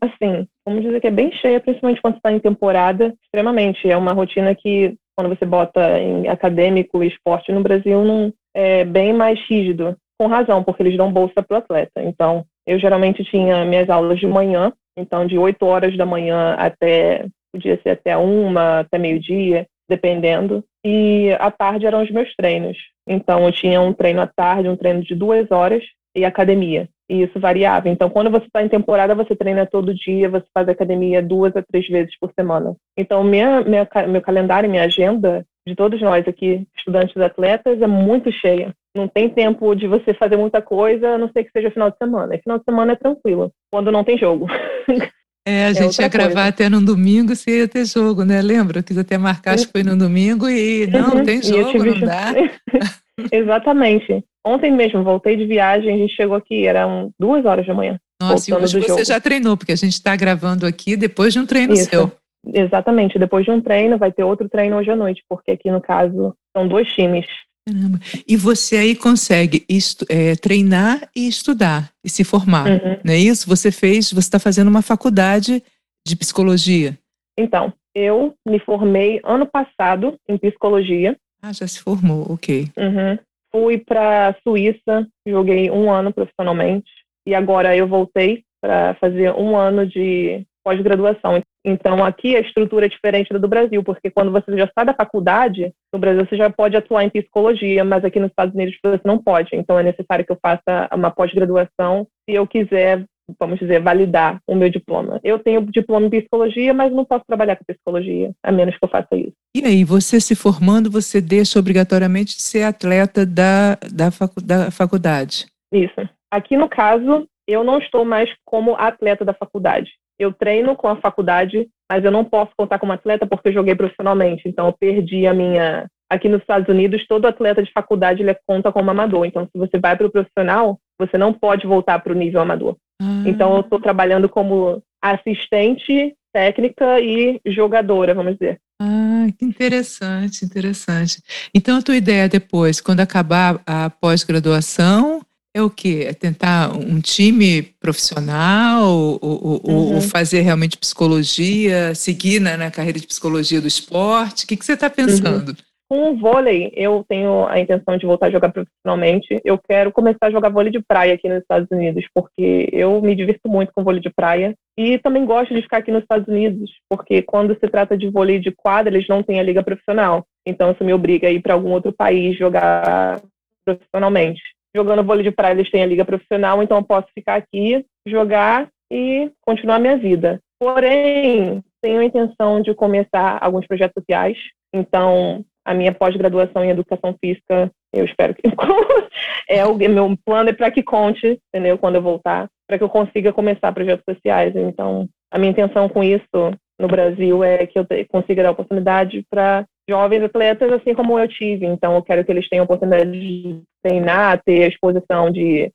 assim, 0.00 0.46
vamos 0.66 0.82
dizer 0.82 1.00
que 1.00 1.06
é 1.06 1.10
bem 1.10 1.30
cheia, 1.32 1.60
principalmente 1.60 2.00
quando 2.00 2.16
está 2.16 2.32
em 2.32 2.38
temporada, 2.38 3.14
extremamente. 3.22 3.88
É 3.88 3.96
uma 3.96 4.12
rotina 4.12 4.54
que, 4.54 4.94
quando 5.16 5.28
você 5.28 5.44
bota 5.44 5.98
em 6.00 6.28
acadêmico 6.28 7.02
e 7.02 7.08
esporte 7.08 7.52
no 7.52 7.62
Brasil, 7.62 8.04
não, 8.04 8.32
é 8.54 8.84
bem 8.84 9.12
mais 9.12 9.38
rígido. 9.48 9.96
Com 10.18 10.28
razão, 10.28 10.62
porque 10.62 10.82
eles 10.82 10.96
dão 10.96 11.12
bolsa 11.12 11.42
para 11.42 11.56
o 11.56 11.58
atleta. 11.58 12.02
Então, 12.02 12.44
eu 12.66 12.78
geralmente 12.78 13.24
tinha 13.24 13.64
minhas 13.64 13.90
aulas 13.90 14.20
de 14.20 14.26
manhã, 14.26 14.72
então 14.96 15.26
de 15.26 15.36
8 15.36 15.64
horas 15.66 15.96
da 15.96 16.06
manhã 16.06 16.54
até, 16.54 17.26
podia 17.52 17.78
ser 17.82 17.90
até 17.90 18.16
uma, 18.16 18.80
até 18.80 18.98
meio-dia, 18.98 19.66
dependendo. 19.88 20.64
E 20.84 21.32
à 21.40 21.50
tarde 21.50 21.86
eram 21.86 22.02
os 22.02 22.10
meus 22.10 22.32
treinos. 22.36 22.78
Então, 23.06 23.44
eu 23.44 23.52
tinha 23.52 23.80
um 23.80 23.92
treino 23.92 24.20
à 24.20 24.26
tarde, 24.26 24.68
um 24.68 24.76
treino 24.76 25.02
de 25.02 25.14
duas 25.14 25.50
horas 25.50 25.82
e 26.14 26.24
academia. 26.24 26.88
E 27.08 27.22
isso 27.22 27.38
variava. 27.38 27.88
Então, 27.88 28.08
quando 28.08 28.30
você 28.30 28.46
está 28.46 28.62
em 28.62 28.68
temporada, 28.68 29.14
você 29.14 29.34
treina 29.34 29.66
todo 29.66 29.94
dia, 29.94 30.28
você 30.28 30.46
faz 30.54 30.68
academia 30.68 31.22
duas 31.22 31.54
a 31.56 31.62
três 31.62 31.86
vezes 31.88 32.16
por 32.18 32.32
semana. 32.32 32.74
Então, 32.96 33.22
minha, 33.22 33.60
minha, 33.62 33.86
meu 34.08 34.22
calendário, 34.22 34.70
minha 34.70 34.84
agenda, 34.84 35.44
de 35.66 35.74
todos 35.74 36.00
nós 36.00 36.26
aqui, 36.26 36.66
estudantes 36.76 37.16
atletas, 37.16 37.80
é 37.80 37.86
muito 37.86 38.30
cheia. 38.32 38.74
Não 38.96 39.08
tem 39.08 39.28
tempo 39.28 39.74
de 39.74 39.86
você 39.86 40.12
fazer 40.14 40.36
muita 40.36 40.60
coisa, 40.60 41.10
a 41.10 41.18
não 41.18 41.30
ser 41.30 41.44
que 41.44 41.50
seja 41.50 41.70
final 41.70 41.90
de 41.90 41.96
semana. 41.96 42.34
E 42.34 42.38
final 42.38 42.58
de 42.58 42.64
semana 42.64 42.92
é 42.92 42.96
tranquilo, 42.96 43.52
quando 43.70 43.92
não 43.92 44.04
tem 44.04 44.18
jogo. 44.18 44.46
É, 45.46 45.66
a 45.66 45.70
é 45.70 45.74
gente 45.74 46.00
ia 46.00 46.08
gravar 46.08 46.34
coisa. 46.34 46.48
até 46.48 46.68
no 46.68 46.80
domingo 46.80 47.34
se 47.34 47.50
ia 47.50 47.68
ter 47.68 47.84
jogo, 47.84 48.24
né? 48.24 48.40
Lembra? 48.40 48.78
Eu 48.78 48.84
quis 48.84 48.96
até 48.96 49.18
marcar, 49.18 49.54
acho 49.54 49.66
que 49.66 49.72
foi 49.72 49.82
no 49.82 49.96
domingo 49.96 50.48
e 50.48 50.86
não, 50.86 51.16
uhum. 51.16 51.24
tem 51.24 51.42
jogo, 51.42 51.70
tive... 51.72 51.90
não 51.90 52.00
dá. 52.00 52.32
Exatamente. 53.30 54.24
Ontem 54.44 54.72
mesmo, 54.72 55.02
voltei 55.02 55.36
de 55.36 55.44
viagem, 55.44 55.94
a 55.94 55.98
gente 55.98 56.14
chegou 56.14 56.36
aqui, 56.36 56.66
eram 56.66 57.10
duas 57.18 57.44
horas 57.44 57.66
da 57.66 57.74
manhã. 57.74 57.98
Nossa, 58.20 58.50
e 58.50 58.54
hoje 58.54 58.80
você 58.80 58.88
jogo. 58.88 59.04
já 59.04 59.20
treinou, 59.20 59.56
porque 59.56 59.72
a 59.72 59.76
gente 59.76 59.92
está 59.92 60.14
gravando 60.14 60.64
aqui 60.66 60.96
depois 60.96 61.32
de 61.32 61.40
um 61.40 61.46
treino 61.46 61.74
Isso. 61.74 61.90
seu. 61.90 62.12
Exatamente, 62.46 63.18
depois 63.18 63.44
de 63.44 63.50
um 63.52 63.60
treino, 63.60 63.98
vai 63.98 64.12
ter 64.12 64.24
outro 64.24 64.48
treino 64.48 64.76
hoje 64.76 64.90
à 64.90 64.96
noite, 64.96 65.22
porque 65.28 65.52
aqui 65.52 65.70
no 65.70 65.80
caso 65.80 66.34
são 66.56 66.66
dois 66.66 66.88
times. 66.92 67.26
Caramba. 67.66 67.98
E 68.26 68.36
você 68.36 68.76
aí 68.76 68.96
consegue 68.96 69.64
é, 70.08 70.34
treinar 70.34 71.08
e 71.14 71.28
estudar 71.28 71.92
e 72.04 72.10
se 72.10 72.24
formar, 72.24 72.66
uhum. 72.68 72.98
não 73.04 73.14
é 73.14 73.18
isso? 73.18 73.48
Você 73.48 73.70
fez, 73.70 74.12
você 74.12 74.18
está 74.18 74.38
fazendo 74.38 74.68
uma 74.68 74.82
faculdade 74.82 75.62
de 76.06 76.16
psicologia. 76.16 76.98
Então, 77.38 77.72
eu 77.94 78.34
me 78.46 78.58
formei 78.58 79.20
ano 79.24 79.46
passado 79.46 80.18
em 80.28 80.36
psicologia. 80.36 81.16
Ah, 81.40 81.52
já 81.52 81.66
se 81.66 81.80
formou, 81.80 82.32
ok. 82.32 82.68
Uhum. 82.76 83.18
Fui 83.52 83.78
para 83.78 84.28
a 84.28 84.34
Suíça, 84.42 85.06
joguei 85.26 85.70
um 85.70 85.90
ano 85.90 86.12
profissionalmente 86.12 86.90
e 87.26 87.34
agora 87.34 87.76
eu 87.76 87.86
voltei 87.86 88.42
para 88.60 88.94
fazer 88.94 89.32
um 89.34 89.56
ano 89.56 89.86
de 89.86 90.44
pós-graduação. 90.62 91.42
Então, 91.64 92.04
aqui 92.04 92.36
a 92.36 92.40
estrutura 92.40 92.86
é 92.86 92.88
diferente 92.88 93.32
da 93.32 93.38
do 93.38 93.48
Brasil, 93.48 93.82
porque 93.82 94.10
quando 94.10 94.32
você 94.32 94.56
já 94.56 94.68
sai 94.74 94.84
da 94.84 94.94
faculdade, 94.94 95.72
no 95.92 95.98
Brasil 95.98 96.26
você 96.26 96.36
já 96.36 96.50
pode 96.50 96.76
atuar 96.76 97.04
em 97.04 97.10
psicologia, 97.10 97.84
mas 97.84 98.04
aqui 98.04 98.18
nos 98.18 98.30
Estados 98.30 98.54
Unidos 98.54 98.76
você 98.84 99.00
não 99.04 99.18
pode. 99.18 99.50
Então, 99.52 99.78
é 99.78 99.82
necessário 99.82 100.24
que 100.24 100.32
eu 100.32 100.38
faça 100.40 100.88
uma 100.92 101.10
pós-graduação 101.10 102.06
se 102.28 102.34
eu 102.34 102.46
quiser, 102.46 103.04
vamos 103.38 103.58
dizer, 103.58 103.80
validar 103.80 104.40
o 104.46 104.54
meu 104.54 104.68
diploma. 104.68 105.20
Eu 105.22 105.38
tenho 105.38 105.60
diploma 105.70 106.06
em 106.06 106.10
psicologia, 106.10 106.74
mas 106.74 106.92
não 106.92 107.04
posso 107.04 107.24
trabalhar 107.26 107.56
com 107.56 107.64
psicologia, 107.64 108.32
a 108.42 108.50
menos 108.50 108.76
que 108.76 108.84
eu 108.84 108.88
faça 108.88 109.14
isso. 109.16 109.32
E 109.56 109.64
aí, 109.64 109.84
você 109.84 110.20
se 110.20 110.34
formando, 110.34 110.90
você 110.90 111.20
deixa 111.20 111.58
obrigatoriamente 111.58 112.36
de 112.36 112.42
ser 112.42 112.62
atleta 112.62 113.24
da, 113.24 113.76
da, 113.92 114.10
facu 114.10 114.40
da 114.40 114.70
faculdade? 114.70 115.46
Isso. 115.72 116.08
Aqui, 116.30 116.56
no 116.56 116.68
caso, 116.68 117.26
eu 117.46 117.64
não 117.64 117.78
estou 117.78 118.04
mais 118.04 118.30
como 118.44 118.74
atleta 118.74 119.24
da 119.24 119.34
faculdade. 119.34 119.90
Eu 120.22 120.32
treino 120.32 120.76
com 120.76 120.88
a 120.88 120.96
faculdade, 120.96 121.68
mas 121.90 122.04
eu 122.04 122.10
não 122.10 122.24
posso 122.24 122.52
contar 122.56 122.78
como 122.78 122.92
atleta 122.92 123.26
porque 123.26 123.48
eu 123.48 123.52
joguei 123.52 123.74
profissionalmente. 123.74 124.48
Então, 124.48 124.66
eu 124.66 124.72
perdi 124.72 125.26
a 125.26 125.34
minha. 125.34 125.86
Aqui 126.08 126.28
nos 126.28 126.42
Estados 126.42 126.68
Unidos, 126.68 127.06
todo 127.08 127.26
atleta 127.26 127.62
de 127.62 127.72
faculdade 127.72 128.22
ele 128.22 128.36
conta 128.46 128.70
como 128.70 128.90
amador. 128.90 129.24
Então, 129.24 129.46
se 129.46 129.58
você 129.58 129.78
vai 129.78 129.96
para 129.96 130.06
o 130.06 130.10
profissional, 130.10 130.78
você 130.98 131.16
não 131.16 131.32
pode 131.32 131.66
voltar 131.66 131.98
para 132.00 132.12
o 132.12 132.16
nível 132.16 132.40
amador. 132.40 132.76
Ah. 133.00 133.24
Então, 133.26 133.54
eu 133.54 133.60
estou 133.60 133.80
trabalhando 133.80 134.28
como 134.28 134.82
assistente 135.02 136.14
técnica 136.32 137.00
e 137.00 137.40
jogadora, 137.46 138.14
vamos 138.14 138.34
dizer. 138.34 138.58
Ah, 138.80 139.26
que 139.38 139.44
interessante, 139.44 140.44
interessante. 140.44 141.22
Então, 141.54 141.78
a 141.78 141.82
tua 141.82 141.96
ideia 141.96 142.28
depois, 142.28 142.80
quando 142.80 143.00
acabar 143.00 143.60
a 143.66 143.90
pós-graduação, 143.90 145.11
é 145.54 145.62
o 145.62 145.68
quê? 145.68 146.06
É 146.08 146.14
tentar 146.14 146.74
um 146.74 147.00
time 147.00 147.62
profissional 147.78 148.84
ou, 148.84 149.18
ou, 149.20 149.60
uhum. 149.64 149.94
ou 149.94 150.00
fazer 150.00 150.40
realmente 150.40 150.78
psicologia, 150.78 151.94
seguir 151.94 152.40
na, 152.40 152.56
na, 152.56 152.70
carreira 152.70 152.98
de 152.98 153.06
psicologia 153.06 153.60
do 153.60 153.68
esporte? 153.68 154.44
O 154.44 154.48
que, 154.48 154.56
que 154.56 154.64
você 154.64 154.72
está 154.72 154.88
pensando? 154.88 155.50
Uhum. 155.50 155.56
Com 155.90 156.12
o 156.12 156.16
vôlei, 156.16 156.72
eu 156.74 157.04
tenho 157.06 157.46
a 157.48 157.60
intenção 157.60 157.98
de 157.98 158.06
voltar 158.06 158.28
a 158.28 158.30
jogar 158.30 158.50
profissionalmente. 158.50 159.38
Eu 159.44 159.58
quero 159.58 159.92
começar 159.92 160.28
a 160.28 160.30
jogar 160.30 160.48
vôlei 160.48 160.72
de 160.72 160.80
praia 160.80 161.12
aqui 161.12 161.28
nos 161.28 161.42
Estados 161.42 161.68
Unidos, 161.70 162.06
porque 162.14 162.70
eu 162.72 163.02
me 163.02 163.14
divirto 163.14 163.46
muito 163.46 163.70
com 163.74 163.84
vôlei 163.84 164.00
de 164.00 164.08
praia. 164.08 164.54
E 164.74 164.96
também 165.00 165.26
gosto 165.26 165.54
de 165.54 165.60
ficar 165.60 165.78
aqui 165.78 165.92
nos 165.92 166.00
Estados 166.00 166.26
Unidos, 166.28 166.70
porque 166.88 167.20
quando 167.20 167.54
se 167.60 167.68
trata 167.68 167.94
de 167.94 168.08
vôlei 168.08 168.38
de 168.38 168.50
quadra, 168.52 168.94
eles 168.94 169.06
não 169.06 169.22
têm 169.22 169.38
a 169.38 169.42
liga 169.42 169.62
profissional. 169.62 170.24
Então, 170.46 170.72
isso 170.72 170.82
me 170.82 170.94
obriga 170.94 171.28
a 171.28 171.30
ir 171.30 171.42
para 171.42 171.52
algum 171.52 171.72
outro 171.72 171.92
país 171.92 172.38
jogar 172.38 173.20
profissionalmente 173.62 174.40
jogando 174.74 175.04
vôlei 175.04 175.22
de 175.22 175.30
praia, 175.30 175.52
eles 175.52 175.70
têm 175.70 175.82
a 175.82 175.86
liga 175.86 176.04
profissional, 176.04 176.62
então 176.62 176.78
eu 176.78 176.84
posso 176.84 177.08
ficar 177.14 177.36
aqui, 177.36 177.84
jogar 178.06 178.68
e 178.90 179.30
continuar 179.42 179.78
minha 179.78 179.96
vida. 179.96 180.40
Porém, 180.58 181.62
tenho 181.82 182.00
a 182.00 182.04
intenção 182.04 182.60
de 182.60 182.74
começar 182.74 183.38
alguns 183.40 183.66
projetos 183.66 183.94
sociais, 184.00 184.36
então 184.72 185.44
a 185.64 185.74
minha 185.74 185.92
pós-graduação 185.92 186.64
em 186.64 186.70
educação 186.70 187.16
física, 187.20 187.70
eu 187.92 188.04
espero 188.04 188.34
que 188.34 188.42
é 189.48 189.64
o 189.64 189.76
meu 189.76 190.16
plano 190.24 190.50
é 190.50 190.52
para 190.52 190.70
que 190.70 190.82
conte, 190.82 191.38
entendeu? 191.48 191.78
Quando 191.78 191.96
eu 191.96 192.02
voltar, 192.02 192.48
para 192.66 192.78
que 192.78 192.84
eu 192.84 192.88
consiga 192.88 193.32
começar 193.32 193.72
projetos 193.72 194.04
sociais. 194.08 194.54
Então, 194.56 195.08
a 195.30 195.38
minha 195.38 195.50
intenção 195.50 195.88
com 195.88 196.02
isso 196.02 196.52
no 196.80 196.88
Brasil 196.88 197.44
é 197.44 197.66
que 197.66 197.78
eu 197.78 197.86
consiga 198.08 198.42
dar 198.42 198.50
oportunidade 198.50 199.24
para 199.30 199.64
jovens 199.88 200.22
atletas, 200.22 200.72
assim 200.72 200.94
como 200.94 201.18
eu 201.18 201.28
tive. 201.28 201.66
Então, 201.66 201.94
eu 201.94 202.02
quero 202.02 202.24
que 202.24 202.30
eles 202.30 202.48
tenham 202.48 202.64
oportunidade 202.64 203.10
de 203.10 203.62
treinar, 203.82 204.42
ter 204.44 204.64
a 204.64 204.68
exposição 204.68 205.30
de 205.30 205.70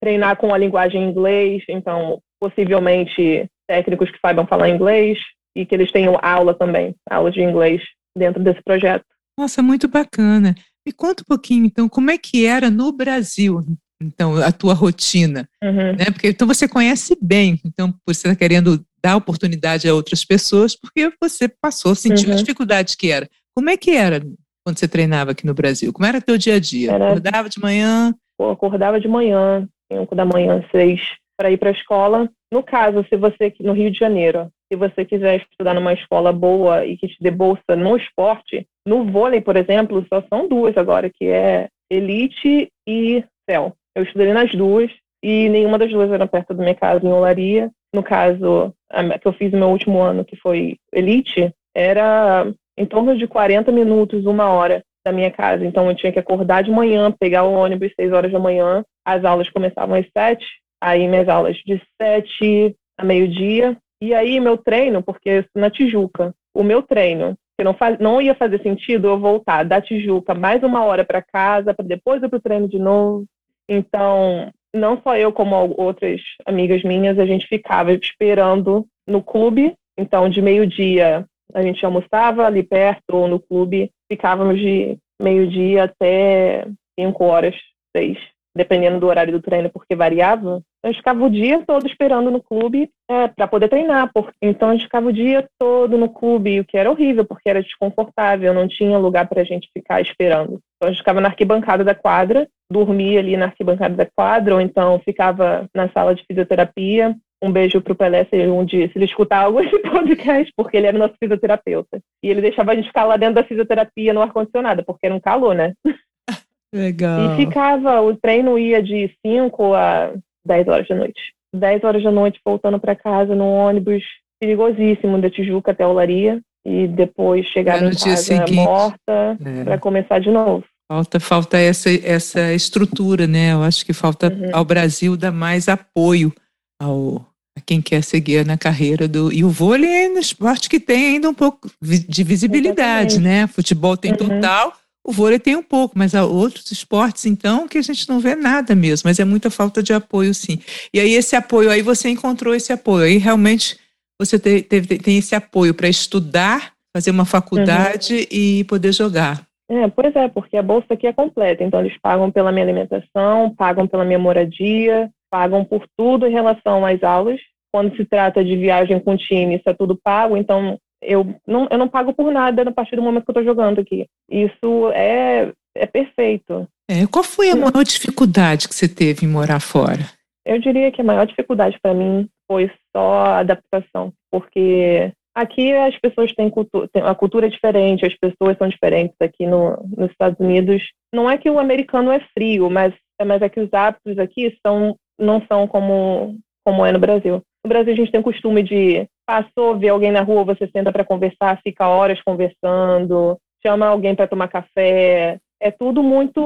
treinar 0.00 0.36
com 0.36 0.54
a 0.54 0.58
linguagem 0.58 1.02
em 1.02 1.10
inglês. 1.10 1.62
Então, 1.68 2.20
possivelmente, 2.40 3.48
técnicos 3.68 4.10
que 4.10 4.18
saibam 4.20 4.46
falar 4.46 4.68
inglês 4.68 5.18
e 5.56 5.66
que 5.66 5.74
eles 5.74 5.90
tenham 5.92 6.18
aula 6.22 6.54
também, 6.54 6.94
aula 7.08 7.30
de 7.30 7.42
inglês 7.42 7.82
dentro 8.16 8.42
desse 8.42 8.62
projeto. 8.62 9.04
Nossa, 9.38 9.62
muito 9.62 9.88
bacana. 9.88 10.54
Me 10.86 10.92
conta 10.92 11.22
um 11.22 11.26
pouquinho, 11.26 11.64
então, 11.64 11.88
como 11.88 12.10
é 12.10 12.16
que 12.16 12.46
era 12.46 12.70
no 12.70 12.92
Brasil, 12.92 13.62
então, 14.02 14.36
a 14.36 14.50
tua 14.50 14.72
rotina, 14.72 15.46
uhum. 15.62 15.94
né? 15.94 16.06
Porque 16.06 16.28
então 16.28 16.46
você 16.46 16.66
conhece 16.66 17.16
bem, 17.20 17.60
então 17.64 17.94
você 18.06 18.28
está 18.28 18.34
querendo 18.34 18.82
dar 19.02 19.16
oportunidade 19.16 19.86
a 19.86 19.94
outras 19.94 20.24
pessoas, 20.24 20.74
porque 20.74 21.12
você 21.20 21.48
passou, 21.48 21.94
sentiu 21.94 22.28
uhum. 22.28 22.34
a 22.34 22.38
dificuldade 22.38 22.96
que 22.96 23.10
era. 23.10 23.28
Como 23.60 23.68
é 23.68 23.76
que 23.76 23.90
era 23.90 24.22
quando 24.64 24.78
você 24.78 24.88
treinava 24.88 25.32
aqui 25.32 25.44
no 25.44 25.52
Brasil? 25.52 25.92
Como 25.92 26.06
era 26.06 26.18
teu 26.18 26.38
dia 26.38 26.54
a 26.54 26.58
dia? 26.58 26.92
Era... 26.92 27.08
Acordava 27.08 27.46
de 27.46 27.60
manhã? 27.60 28.14
Eu 28.38 28.50
acordava 28.52 28.98
de 28.98 29.06
manhã, 29.06 29.68
5 29.92 30.14
da 30.14 30.24
manhã, 30.24 30.64
6, 30.72 30.98
para 31.36 31.50
ir 31.50 31.58
para 31.58 31.68
a 31.68 31.72
escola. 31.72 32.30
No 32.50 32.62
caso, 32.62 33.04
se 33.06 33.18
você, 33.18 33.52
no 33.60 33.74
Rio 33.74 33.90
de 33.90 33.98
Janeiro, 33.98 34.48
se 34.72 34.78
você 34.78 35.04
quiser 35.04 35.42
estudar 35.42 35.74
numa 35.74 35.92
escola 35.92 36.32
boa 36.32 36.86
e 36.86 36.96
que 36.96 37.06
te 37.06 37.18
dê 37.20 37.30
bolsa 37.30 37.76
no 37.76 37.98
esporte, 37.98 38.66
no 38.88 39.04
vôlei, 39.04 39.42
por 39.42 39.58
exemplo, 39.58 40.06
só 40.08 40.24
são 40.32 40.48
duas 40.48 40.74
agora, 40.78 41.10
que 41.10 41.26
é 41.26 41.68
Elite 41.92 42.72
e 42.88 43.22
Céu. 43.46 43.74
Eu 43.94 44.04
estudei 44.04 44.32
nas 44.32 44.50
duas 44.52 44.90
e 45.22 45.50
nenhuma 45.50 45.76
das 45.76 45.90
duas 45.90 46.10
era 46.10 46.26
perto 46.26 46.54
da 46.54 46.62
minha 46.62 46.74
casa, 46.74 47.06
em 47.06 47.12
Olaria. 47.12 47.70
No 47.94 48.02
caso, 48.02 48.74
a 48.90 49.18
que 49.18 49.28
eu 49.28 49.34
fiz 49.34 49.52
no 49.52 49.58
meu 49.58 49.68
último 49.68 50.00
ano, 50.00 50.24
que 50.24 50.36
foi 50.36 50.78
Elite, 50.94 51.52
era 51.76 52.50
em 52.80 52.86
torno 52.86 53.14
de 53.14 53.26
40 53.26 53.70
minutos, 53.70 54.24
uma 54.24 54.48
hora 54.48 54.82
da 55.04 55.12
minha 55.12 55.30
casa. 55.30 55.66
Então 55.66 55.86
eu 55.86 55.94
tinha 55.94 56.10
que 56.10 56.18
acordar 56.18 56.62
de 56.62 56.70
manhã, 56.70 57.12
pegar 57.12 57.44
o 57.44 57.52
ônibus 57.52 57.92
6 57.94 58.10
horas 58.10 58.32
da 58.32 58.38
manhã. 58.38 58.82
As 59.04 59.22
aulas 59.22 59.50
começavam 59.50 59.94
às 59.96 60.06
7, 60.16 60.42
aí 60.80 61.06
minhas 61.06 61.28
aulas 61.28 61.58
de 61.58 61.80
7 62.00 62.74
a 62.98 63.04
meio-dia. 63.04 63.76
E 64.00 64.14
aí 64.14 64.40
meu 64.40 64.56
treino, 64.56 65.02
porque 65.02 65.44
na 65.54 65.68
Tijuca, 65.68 66.34
o 66.54 66.62
meu 66.62 66.82
treino, 66.82 67.36
que 67.58 67.62
não, 67.62 67.74
faz, 67.74 67.98
não 67.98 68.20
ia 68.20 68.34
fazer 68.34 68.62
sentido 68.62 69.08
eu 69.08 69.18
voltar 69.18 69.62
da 69.62 69.78
Tijuca 69.78 70.32
mais 70.32 70.62
uma 70.62 70.82
hora 70.82 71.04
para 71.04 71.20
casa, 71.20 71.74
para 71.74 71.86
depois 71.86 72.22
ir 72.22 72.30
para 72.30 72.38
o 72.38 72.42
treino 72.42 72.66
de 72.66 72.78
novo. 72.78 73.26
Então, 73.68 74.50
não 74.74 74.98
só 75.02 75.18
eu, 75.18 75.30
como 75.32 75.74
outras 75.76 76.22
amigas 76.46 76.82
minhas, 76.82 77.18
a 77.18 77.26
gente 77.26 77.46
ficava 77.46 77.92
esperando 77.92 78.86
no 79.06 79.22
clube. 79.22 79.74
Então, 79.98 80.30
de 80.30 80.40
meio-dia, 80.40 81.26
a 81.54 81.62
gente 81.62 81.84
almoçava 81.84 82.46
ali 82.46 82.62
perto 82.62 83.10
ou 83.14 83.28
no 83.28 83.40
clube. 83.40 83.90
Ficávamos 84.10 84.58
de 84.58 84.98
meio-dia 85.20 85.84
até 85.84 86.66
cinco 86.98 87.24
horas, 87.24 87.54
seis, 87.96 88.18
dependendo 88.56 89.00
do 89.00 89.06
horário 89.06 89.32
do 89.32 89.42
treino, 89.42 89.70
porque 89.70 89.94
variava. 89.94 90.60
A 90.82 90.88
gente 90.88 90.96
ficava 90.96 91.24
o 91.24 91.30
dia 91.30 91.62
todo 91.66 91.86
esperando 91.86 92.30
no 92.30 92.42
clube 92.42 92.90
é, 93.08 93.28
para 93.28 93.46
poder 93.46 93.68
treinar. 93.68 94.10
Então, 94.40 94.70
a 94.70 94.72
gente 94.72 94.84
ficava 94.84 95.08
o 95.08 95.12
dia 95.12 95.46
todo 95.58 95.98
no 95.98 96.08
clube, 96.08 96.60
o 96.60 96.64
que 96.64 96.78
era 96.78 96.90
horrível, 96.90 97.24
porque 97.24 97.50
era 97.50 97.62
desconfortável, 97.62 98.54
não 98.54 98.66
tinha 98.66 98.96
lugar 98.96 99.28
para 99.28 99.42
a 99.42 99.44
gente 99.44 99.68
ficar 99.76 100.00
esperando. 100.00 100.58
Então, 100.76 100.88
a 100.88 100.90
gente 100.90 100.98
ficava 100.98 101.20
na 101.20 101.28
arquibancada 101.28 101.84
da 101.84 101.94
quadra, 101.94 102.48
dormia 102.70 103.20
ali 103.20 103.36
na 103.36 103.46
arquibancada 103.46 103.94
da 103.94 104.06
quadra, 104.06 104.54
ou 104.54 104.60
então 104.60 104.98
ficava 105.00 105.68
na 105.74 105.88
sala 105.90 106.14
de 106.14 106.24
fisioterapia. 106.24 107.14
Um 107.42 107.50
beijo 107.50 107.80
pro 107.80 107.94
Pelé, 107.94 108.24
se 108.24 108.36
um 108.46 108.64
dia, 108.64 108.88
se 108.88 108.98
ele 108.98 109.06
escutar 109.06 109.44
algo 109.44 109.60
esse 109.60 109.78
podcast, 109.80 110.52
porque 110.56 110.76
ele 110.76 110.86
era 110.86 110.98
nosso 110.98 111.14
fisioterapeuta. 111.18 112.00
E 112.22 112.28
ele 112.28 112.42
deixava 112.42 112.72
a 112.72 112.74
gente 112.74 112.88
ficar 112.88 113.04
lá 113.04 113.16
dentro 113.16 113.36
da 113.36 113.44
fisioterapia 113.44 114.12
no 114.12 114.20
ar-condicionado, 114.20 114.84
porque 114.84 115.06
era 115.06 115.14
um 115.14 115.20
calor, 115.20 115.54
né? 115.54 115.72
Legal. 116.74 117.32
E 117.32 117.36
ficava, 117.36 118.00
o 118.00 118.14
treino 118.16 118.58
ia 118.58 118.82
de 118.82 119.10
5 119.26 119.74
a 119.74 120.12
10 120.46 120.68
horas 120.68 120.88
da 120.88 120.94
noite. 120.94 121.32
10 121.54 121.82
horas 121.82 122.02
da 122.02 122.10
noite 122.10 122.40
voltando 122.44 122.78
para 122.78 122.94
casa 122.94 123.34
no 123.34 123.46
ônibus 123.46 124.04
perigosíssimo 124.40 125.20
da 125.20 125.28
Tijuca 125.28 125.72
até 125.72 125.86
Olaria 125.86 126.40
e 126.64 126.86
depois 126.86 127.46
chegar 127.46 127.82
em 127.82 127.90
casa 127.90 128.16
seguinte. 128.16 128.54
morta 128.54 129.38
é. 129.44 129.64
para 129.64 129.78
começar 129.78 130.18
de 130.18 130.30
novo. 130.30 130.64
Falta, 130.90 131.20
falta 131.20 131.58
essa, 131.58 131.88
essa 132.04 132.52
estrutura, 132.52 133.26
né? 133.26 133.52
Eu 133.52 133.62
acho 133.62 133.84
que 133.84 133.92
falta 133.92 134.28
uhum. 134.28 134.50
ao 134.52 134.64
Brasil 134.64 135.16
dar 135.16 135.30
mais 135.30 135.68
apoio 135.68 136.32
ao, 136.80 137.24
quem 137.66 137.82
quer 137.82 138.02
seguir 138.02 138.44
na 138.46 138.56
carreira 138.56 139.08
do. 139.08 139.32
E 139.32 139.42
o 139.44 139.50
vôlei 139.50 140.04
é 140.04 140.08
um 140.08 140.18
esporte 140.18 140.68
que 140.68 140.78
tem 140.78 141.14
ainda 141.14 141.28
um 141.28 141.34
pouco 141.34 141.70
de 141.80 142.24
visibilidade, 142.24 143.14
Exatamente. 143.14 143.18
né? 143.18 143.46
Futebol 143.46 143.96
tem 143.96 144.12
uhum. 144.12 144.16
total, 144.16 144.72
o 145.06 145.12
vôlei 145.12 145.38
tem 145.38 145.56
um 145.56 145.62
pouco, 145.62 145.98
mas 145.98 146.14
há 146.14 146.24
outros 146.24 146.70
esportes, 146.70 147.26
então, 147.26 147.66
que 147.66 147.78
a 147.78 147.82
gente 147.82 148.08
não 148.08 148.20
vê 148.20 148.36
nada 148.36 148.74
mesmo, 148.74 149.08
mas 149.08 149.18
é 149.18 149.24
muita 149.24 149.50
falta 149.50 149.82
de 149.82 149.92
apoio, 149.92 150.34
sim. 150.34 150.60
E 150.92 151.00
aí, 151.00 151.14
esse 151.14 151.34
apoio, 151.34 151.70
aí 151.70 151.82
você 151.82 152.08
encontrou 152.08 152.54
esse 152.54 152.72
apoio, 152.72 153.04
aí 153.04 153.16
realmente 153.16 153.78
você 154.20 154.38
teve, 154.38 154.62
teve 154.62 154.98
tem 154.98 155.18
esse 155.18 155.34
apoio 155.34 155.74
para 155.74 155.88
estudar, 155.88 156.72
fazer 156.94 157.10
uma 157.10 157.24
faculdade 157.24 158.14
uhum. 158.14 158.26
e 158.30 158.64
poder 158.64 158.92
jogar. 158.92 159.42
É, 159.70 159.88
pois 159.88 160.14
é, 160.16 160.28
porque 160.28 160.56
a 160.56 160.62
bolsa 160.62 160.94
aqui 160.94 161.06
é 161.06 161.12
completa. 161.12 161.62
Então, 161.62 161.80
eles 161.80 161.96
pagam 162.02 162.30
pela 162.30 162.52
minha 162.52 162.64
alimentação, 162.64 163.54
pagam 163.56 163.86
pela 163.86 164.04
minha 164.04 164.18
moradia, 164.18 165.10
pagam 165.30 165.64
por 165.64 165.86
tudo 165.96 166.26
em 166.26 166.32
relação 166.32 166.84
às 166.84 167.02
aulas. 167.02 167.40
Quando 167.72 167.96
se 167.96 168.04
trata 168.04 168.44
de 168.44 168.56
viagem 168.56 168.98
com 168.98 169.16
time, 169.16 169.56
isso 169.56 169.68
é 169.68 169.74
tudo 169.74 169.98
pago. 170.02 170.36
Então, 170.36 170.76
eu 171.00 171.34
não, 171.46 171.68
eu 171.70 171.78
não 171.78 171.88
pago 171.88 172.12
por 172.12 172.32
nada 172.32 172.62
a 172.62 172.72
partir 172.72 172.96
do 172.96 173.02
momento 173.02 173.24
que 173.24 173.30
eu 173.30 173.40
estou 173.40 173.44
jogando 173.44 173.80
aqui. 173.80 174.06
Isso 174.28 174.90
é, 174.92 175.52
é 175.76 175.86
perfeito. 175.86 176.66
É, 176.90 177.06
qual 177.06 177.22
foi 177.22 177.50
a 177.50 177.56
maior 177.56 177.84
dificuldade 177.84 178.68
que 178.68 178.74
você 178.74 178.88
teve 178.88 179.24
em 179.24 179.28
morar 179.28 179.60
fora? 179.60 180.04
eu 180.44 180.58
diria 180.58 180.90
que 180.90 181.00
a 181.00 181.04
maior 181.04 181.26
dificuldade 181.26 181.78
para 181.80 181.94
mim 181.94 182.28
foi 182.50 182.70
só 182.94 183.24
a 183.24 183.38
adaptação, 183.38 184.12
porque 184.30 185.12
aqui 185.34 185.72
as 185.72 185.96
pessoas 185.98 186.32
têm 186.32 186.50
cultura, 186.50 186.88
a 187.04 187.14
cultura 187.14 187.46
é 187.46 187.50
diferente, 187.50 188.06
as 188.06 188.14
pessoas 188.14 188.56
são 188.58 188.68
diferentes 188.68 189.14
aqui 189.20 189.46
no, 189.46 189.76
nos 189.96 190.10
Estados 190.10 190.40
Unidos. 190.40 190.82
Não 191.14 191.30
é 191.30 191.38
que 191.38 191.50
o 191.50 191.58
americano 191.58 192.10
é 192.10 192.20
frio, 192.34 192.68
mas, 192.70 192.92
mas 193.24 193.42
é 193.42 193.48
que 193.48 193.60
os 193.60 193.72
hábitos 193.72 194.18
aqui 194.18 194.56
são, 194.66 194.96
não 195.20 195.42
são 195.46 195.66
como, 195.66 196.36
como 196.64 196.84
é 196.84 196.92
no 196.92 196.98
Brasil. 196.98 197.42
No 197.64 197.68
Brasil 197.68 197.92
a 197.92 197.96
gente 197.96 198.10
tem 198.10 198.20
o 198.20 198.24
costume 198.24 198.62
de 198.62 199.06
passou, 199.26 199.78
ver 199.78 199.90
alguém 199.90 200.10
na 200.10 200.22
rua, 200.22 200.44
você 200.44 200.68
senta 200.74 200.90
para 200.90 201.04
conversar, 201.04 201.60
fica 201.62 201.86
horas 201.86 202.20
conversando, 202.22 203.38
chama 203.64 203.86
alguém 203.86 204.14
para 204.14 204.26
tomar 204.26 204.48
café. 204.48 205.38
É 205.60 205.70
tudo 205.70 206.02
muito. 206.02 206.40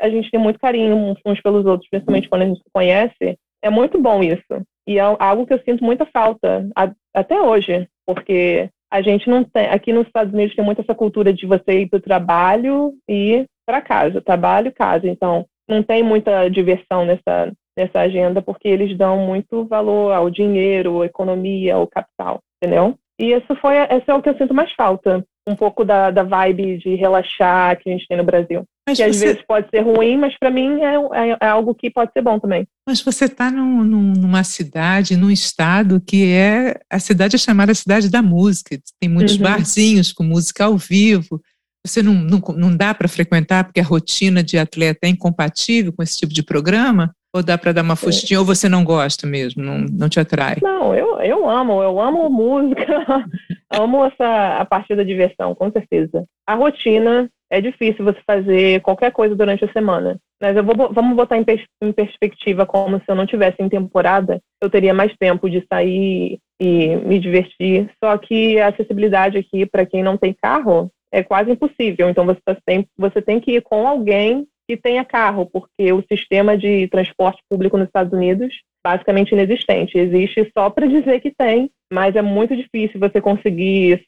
A 0.00 0.08
gente 0.10 0.30
tem 0.30 0.40
muito 0.40 0.58
carinho 0.58 1.14
uns 1.24 1.40
pelos 1.40 1.64
outros, 1.64 1.88
principalmente 1.88 2.28
quando 2.28 2.42
a 2.42 2.46
gente 2.46 2.58
se 2.58 2.70
conhece. 2.72 3.38
É 3.62 3.70
muito 3.70 3.98
bom 4.00 4.22
isso. 4.22 4.62
E 4.86 4.98
é 4.98 5.02
algo 5.02 5.46
que 5.46 5.54
eu 5.54 5.60
sinto 5.60 5.82
muita 5.82 6.04
falta, 6.04 6.68
até 7.14 7.40
hoje, 7.40 7.88
porque 8.06 8.68
a 8.92 9.00
gente 9.00 9.30
não 9.30 9.42
tem. 9.42 9.66
Aqui 9.68 9.92
nos 9.92 10.06
Estados 10.06 10.34
Unidos 10.34 10.54
tem 10.54 10.64
muito 10.64 10.82
essa 10.82 10.94
cultura 10.94 11.32
de 11.32 11.46
você 11.46 11.80
ir 11.80 11.88
para 11.88 11.96
o 11.96 12.02
trabalho 12.02 12.92
e 13.08 13.46
para 13.66 13.80
casa, 13.80 14.20
trabalho 14.20 14.72
casa. 14.72 15.08
Então, 15.08 15.46
não 15.68 15.82
tem 15.82 16.02
muita 16.02 16.48
diversão 16.50 17.06
nessa, 17.06 17.50
nessa 17.76 18.00
agenda, 18.00 18.40
porque 18.40 18.68
eles 18.68 18.96
dão 18.96 19.18
muito 19.18 19.64
valor 19.66 20.12
ao 20.12 20.30
dinheiro, 20.30 21.02
à 21.02 21.06
economia, 21.06 21.74
ao 21.74 21.86
capital, 21.86 22.40
entendeu? 22.62 22.96
E 23.20 23.32
isso 23.32 23.54
foi, 23.60 23.76
esse 23.76 24.10
é 24.10 24.14
o 24.14 24.22
que 24.22 24.28
eu 24.28 24.36
sinto 24.36 24.54
mais 24.54 24.72
falta 24.72 25.24
um 25.46 25.54
pouco 25.54 25.84
da, 25.84 26.10
da 26.10 26.22
vibe 26.22 26.78
de 26.78 26.94
relaxar 26.94 27.78
que 27.78 27.88
a 27.88 27.92
gente 27.92 28.06
tem 28.08 28.16
no 28.16 28.24
Brasil. 28.24 28.64
Mas 28.88 28.98
que 28.98 29.04
você... 29.04 29.10
às 29.10 29.20
vezes 29.20 29.42
pode 29.46 29.68
ser 29.68 29.80
ruim, 29.80 30.16
mas 30.16 30.36
para 30.38 30.50
mim 30.50 30.80
é, 30.80 30.94
é, 30.94 31.38
é, 31.40 31.46
algo 31.46 31.74
que 31.74 31.90
pode 31.90 32.12
ser 32.12 32.22
bom 32.22 32.38
também. 32.38 32.66
Mas 32.86 33.02
você 33.02 33.26
está 33.26 33.50
num, 33.50 33.84
numa 33.84 34.42
cidade, 34.42 35.16
num 35.16 35.30
estado 35.30 36.00
que 36.00 36.32
é 36.32 36.80
a 36.90 36.98
cidade 36.98 37.36
é 37.36 37.38
chamada 37.38 37.74
cidade 37.74 38.10
da 38.10 38.22
música. 38.22 38.78
Tem 39.00 39.08
muitos 39.08 39.36
uhum. 39.36 39.42
barzinhos 39.42 40.12
com 40.12 40.24
música 40.24 40.64
ao 40.64 40.76
vivo. 40.76 41.40
Você 41.86 42.02
não, 42.02 42.14
não, 42.14 42.40
não 42.56 42.76
dá 42.76 42.94
para 42.94 43.08
frequentar 43.08 43.64
porque 43.64 43.80
a 43.80 43.84
rotina 43.84 44.42
de 44.42 44.58
atleta 44.58 45.00
é 45.06 45.08
incompatível 45.08 45.92
com 45.92 46.02
esse 46.02 46.18
tipo 46.18 46.32
de 46.32 46.42
programa? 46.42 47.14
Ou 47.34 47.42
dá 47.42 47.58
para 47.58 47.72
dar 47.72 47.82
uma 47.82 47.96
fustinha, 47.96 48.38
ou 48.38 48.46
você 48.46 48.68
não 48.68 48.84
gosta 48.84 49.26
mesmo, 49.26 49.60
não, 49.60 49.78
não 49.78 50.08
te 50.08 50.20
atrai? 50.20 50.58
Não, 50.62 50.94
eu, 50.94 51.18
eu 51.18 51.50
amo, 51.50 51.82
eu 51.82 52.00
amo 52.00 52.30
música, 52.30 52.86
amo 53.70 54.04
essa 54.04 54.58
a 54.58 54.64
parte 54.64 54.94
da 54.94 55.02
diversão, 55.02 55.52
com 55.52 55.68
certeza. 55.72 56.24
A 56.46 56.54
rotina 56.54 57.28
é 57.50 57.60
difícil 57.60 58.04
você 58.04 58.20
fazer 58.24 58.80
qualquer 58.82 59.10
coisa 59.10 59.34
durante 59.34 59.64
a 59.64 59.72
semana. 59.72 60.16
Mas 60.40 60.56
eu 60.56 60.62
vou, 60.62 60.92
vamos 60.92 61.16
botar 61.16 61.36
em, 61.36 61.42
pers 61.42 61.64
em 61.82 61.90
perspectiva 61.90 62.64
como 62.64 62.98
se 62.98 63.04
eu 63.08 63.16
não 63.16 63.26
tivesse 63.26 63.56
em 63.60 63.68
temporada, 63.68 64.40
eu 64.62 64.70
teria 64.70 64.94
mais 64.94 65.12
tempo 65.16 65.50
de 65.50 65.64
sair 65.68 66.38
e 66.60 66.96
me 66.96 67.18
divertir. 67.18 67.90
Só 68.02 68.16
que 68.16 68.60
a 68.60 68.68
acessibilidade 68.68 69.38
aqui 69.38 69.66
para 69.66 69.84
quem 69.84 70.04
não 70.04 70.16
tem 70.16 70.36
carro 70.40 70.88
é 71.10 71.20
quase 71.22 71.50
impossível. 71.50 72.08
Então 72.08 72.24
você, 72.24 72.40
tá 72.44 72.56
tem, 72.64 72.86
você 72.96 73.20
tem 73.20 73.40
que 73.40 73.56
ir 73.56 73.62
com 73.62 73.88
alguém 73.88 74.46
que 74.68 74.76
tenha 74.76 75.04
carro, 75.04 75.46
porque 75.46 75.92
o 75.92 76.02
sistema 76.10 76.56
de 76.56 76.88
transporte 76.88 77.42
público 77.48 77.76
nos 77.76 77.86
Estados 77.86 78.12
Unidos 78.12 78.54
basicamente 78.84 79.32
inexistente. 79.32 79.96
Existe 79.96 80.50
só 80.56 80.68
para 80.68 80.86
dizer 80.86 81.20
que 81.20 81.32
tem, 81.36 81.70
mas 81.90 82.14
é 82.14 82.22
muito 82.22 82.54
difícil 82.54 83.00
você 83.00 83.20
conseguir 83.20 84.04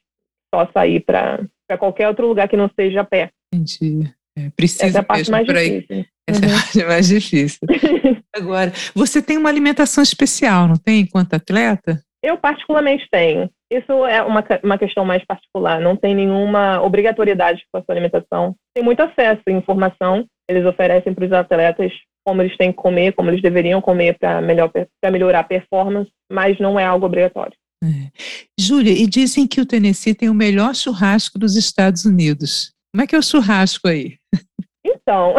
só 0.54 0.70
sair 0.72 1.00
para 1.00 1.48
qualquer 1.78 2.08
outro 2.08 2.26
lugar 2.26 2.48
que 2.48 2.56
não 2.56 2.70
seja 2.78 3.00
a 3.00 3.04
pé. 3.04 3.30
Entendi. 3.52 4.12
É, 4.38 4.50
precisa 4.50 4.86
Essa 4.86 4.98
é 4.98 5.00
a 5.00 5.04
parte 5.04 5.30
mais 5.30 5.46
difícil. 5.46 6.04
Essa 6.28 6.44
uhum. 6.44 6.48
é 6.48 6.52
a 6.52 6.54
uhum. 6.54 6.60
parte 6.60 6.84
mais 6.84 7.08
difícil. 7.08 7.60
Agora, 8.36 8.72
você 8.94 9.22
tem 9.22 9.38
uma 9.38 9.48
alimentação 9.48 10.02
especial, 10.02 10.68
não 10.68 10.76
tem, 10.76 11.00
enquanto 11.00 11.32
atleta? 11.32 12.02
Eu 12.22 12.36
particularmente 12.36 13.06
tenho. 13.10 13.50
Isso 13.70 14.06
é 14.06 14.22
uma, 14.22 14.44
uma 14.62 14.78
questão 14.78 15.04
mais 15.04 15.24
particular. 15.24 15.80
Não 15.80 15.96
tem 15.96 16.14
nenhuma 16.14 16.80
obrigatoriedade 16.82 17.64
com 17.72 17.78
a 17.78 17.82
sua 17.82 17.94
alimentação. 17.94 18.54
Tem 18.74 18.84
muito 18.84 19.00
acesso 19.00 19.42
à 19.48 19.50
informação 19.50 20.24
eles 20.48 20.64
oferecem 20.64 21.12
para 21.12 21.24
os 21.24 21.32
atletas 21.32 21.92
como 22.24 22.42
eles 22.42 22.56
têm 22.56 22.72
que 22.72 22.78
comer, 22.78 23.12
como 23.12 23.30
eles 23.30 23.42
deveriam 23.42 23.80
comer 23.80 24.18
para 24.18 24.40
melhorar 25.10 25.40
a 25.40 25.44
performance, 25.44 26.10
mas 26.30 26.58
não 26.58 26.78
é 26.78 26.84
algo 26.84 27.06
obrigatório. 27.06 27.56
É. 27.84 28.10
Júlia, 28.58 28.92
e 28.92 29.06
dizem 29.06 29.46
que 29.46 29.60
o 29.60 29.66
Tennessee 29.66 30.14
tem 30.14 30.28
o 30.28 30.34
melhor 30.34 30.74
churrasco 30.74 31.38
dos 31.38 31.56
Estados 31.56 32.04
Unidos. 32.04 32.72
Como 32.92 33.02
é 33.02 33.06
que 33.06 33.14
é 33.14 33.18
o 33.18 33.22
churrasco 33.22 33.86
aí? 33.86 34.16
Então, 34.84 35.34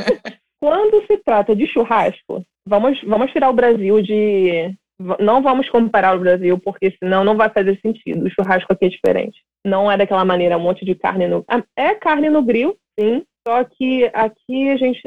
quando 0.62 1.04
se 1.06 1.18
trata 1.18 1.54
de 1.54 1.66
churrasco, 1.66 2.44
vamos, 2.66 2.98
vamos 3.02 3.30
tirar 3.32 3.50
o 3.50 3.54
Brasil 3.54 4.00
de. 4.00 4.74
Não 5.20 5.42
vamos 5.42 5.68
comparar 5.68 6.16
o 6.16 6.20
Brasil, 6.20 6.58
porque 6.58 6.94
senão 7.02 7.24
não 7.24 7.36
vai 7.36 7.48
fazer 7.48 7.78
sentido. 7.80 8.26
O 8.26 8.30
churrasco 8.30 8.72
aqui 8.72 8.86
é 8.86 8.88
diferente. 8.88 9.40
Não 9.64 9.90
é 9.90 9.96
daquela 9.96 10.24
maneira, 10.24 10.56
um 10.56 10.62
monte 10.62 10.84
de 10.84 10.94
carne 10.94 11.26
no. 11.26 11.44
Ah, 11.48 11.62
é 11.76 11.94
carne 11.94 12.28
no 12.28 12.42
grill, 12.42 12.76
sim, 12.98 13.22
só 13.46 13.64
que 13.64 14.10
aqui 14.12 14.70
a 14.70 14.76
gente. 14.76 15.02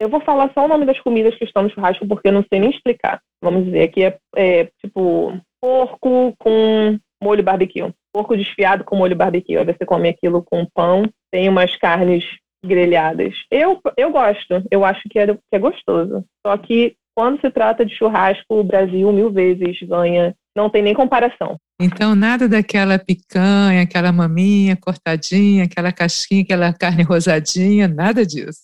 Eu 0.00 0.08
vou 0.08 0.20
falar 0.20 0.50
só 0.52 0.64
o 0.64 0.68
nome 0.68 0.84
das 0.84 1.00
comidas 1.00 1.34
que 1.36 1.44
estão 1.44 1.62
no 1.62 1.70
churrasco, 1.70 2.06
porque 2.06 2.28
eu 2.28 2.32
não 2.32 2.44
sei 2.50 2.60
nem 2.60 2.70
explicar. 2.70 3.20
Vamos 3.42 3.64
dizer, 3.64 3.82
aqui 3.82 4.04
é, 4.04 4.18
é 4.36 4.64
tipo 4.80 5.32
porco 5.60 6.34
com 6.38 6.98
molho 7.22 7.42
barbecue. 7.42 7.92
Porco 8.12 8.36
desfiado 8.36 8.84
com 8.84 8.96
molho 8.96 9.16
barbecue. 9.16 9.56
Aí 9.56 9.64
você 9.64 9.84
come 9.86 10.08
aquilo 10.08 10.42
com 10.42 10.66
pão, 10.74 11.04
tem 11.30 11.48
umas 11.48 11.76
carnes 11.76 12.24
grelhadas. 12.64 13.34
Eu, 13.50 13.80
eu 13.96 14.10
gosto, 14.10 14.62
eu 14.70 14.84
acho 14.84 15.02
que 15.08 15.18
é, 15.18 15.26
que 15.26 15.40
é 15.52 15.58
gostoso. 15.58 16.24
Só 16.44 16.56
que 16.56 16.96
quando 17.14 17.40
se 17.40 17.50
trata 17.50 17.84
de 17.84 17.94
churrasco, 17.94 18.54
o 18.54 18.64
Brasil 18.64 19.12
mil 19.12 19.30
vezes 19.30 19.78
ganha. 19.82 20.34
Não 20.56 20.70
tem 20.70 20.82
nem 20.82 20.94
comparação. 20.94 21.56
Então, 21.80 22.14
nada 22.14 22.48
daquela 22.48 22.98
picanha, 22.98 23.82
aquela 23.82 24.12
maminha 24.12 24.76
cortadinha, 24.76 25.64
aquela 25.64 25.90
casquinha, 25.90 26.42
aquela 26.42 26.72
carne 26.72 27.02
rosadinha, 27.02 27.88
nada 27.88 28.24
disso. 28.24 28.62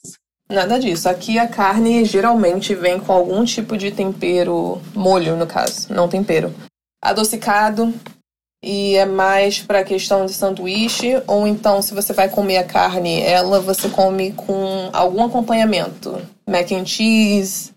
Nada 0.49 0.79
disso. 0.79 1.09
Aqui 1.09 1.39
a 1.39 1.47
carne 1.47 2.05
geralmente 2.05 2.75
vem 2.75 2.99
com 3.01 3.13
algum 3.13 3.45
tipo 3.45 3.77
de 3.77 3.91
tempero, 3.91 4.81
molho 4.95 5.37
no 5.37 5.47
caso, 5.47 5.93
não 5.93 6.09
tempero. 6.09 6.53
Adocicado 7.03 7.95
e 8.63 8.97
é 8.97 9.07
mais 9.07 9.61
para 9.61 9.85
questão 9.85 10.27
de 10.27 10.35
sanduíche, 10.35 11.23
ou 11.27 11.47
então 11.47 11.81
se 11.81 11.95
você 11.95 12.13
vai 12.13 12.29
comer 12.29 12.59
a 12.59 12.65
carne, 12.65 13.23
ela 13.23 13.61
você 13.61 13.89
come 13.89 14.33
com 14.33 14.91
algum 14.93 15.25
acompanhamento. 15.25 16.21
Mac 16.47 16.71
and 16.73 16.85
cheese, 16.85 17.73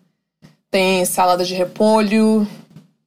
tem 0.74 1.06
salada 1.06 1.46
de 1.46 1.54
repolho, 1.54 2.48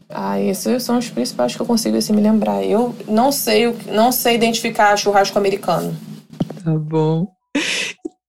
ah, 0.09 0.41
esses 0.41 0.85
são 0.85 0.99
os 0.99 1.11
principais 1.11 1.57
que 1.57 1.61
eu 1.61 1.67
consigo 1.67 1.97
assim, 1.97 2.13
me 2.13 2.23
lembrar. 2.23 2.63
Eu 2.63 2.95
não 3.09 3.33
sei, 3.33 3.77
não 3.89 4.13
sei 4.13 4.37
identificar 4.37 4.97
churrasco 4.97 5.37
americano. 5.37 5.97
Tá 6.63 6.71
bom. 6.79 7.27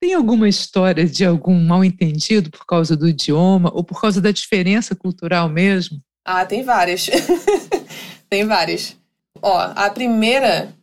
Tem 0.02 0.16
alguma 0.16 0.50
história 0.50 1.06
de 1.06 1.24
algum 1.24 1.54
mal 1.54 1.86
entendido 1.86 2.50
por 2.50 2.66
causa 2.66 2.98
do 2.98 3.08
idioma 3.08 3.72
ou 3.72 3.84
por 3.84 4.02
causa 4.02 4.20
da 4.20 4.32
diferença 4.32 4.96
cultural 4.96 5.48
mesmo? 5.48 6.00
Ah, 6.26 6.44
tem 6.44 6.64
várias. 6.64 7.08
tem 8.28 8.44
várias. 8.44 8.98
Ó, 9.40 9.72
a 9.76 9.88
primeira 9.92 10.74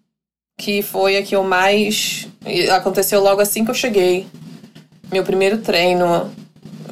que 0.56 0.80
foi 0.80 1.16
a 1.16 1.24
que 1.24 1.34
eu 1.34 1.42
mais 1.42 2.28
aconteceu 2.72 3.20
logo 3.20 3.40
assim 3.40 3.64
que 3.64 3.70
eu 3.72 3.74
cheguei. 3.74 4.28
Meu 5.10 5.24
primeiro 5.24 5.58
treino. 5.58 6.30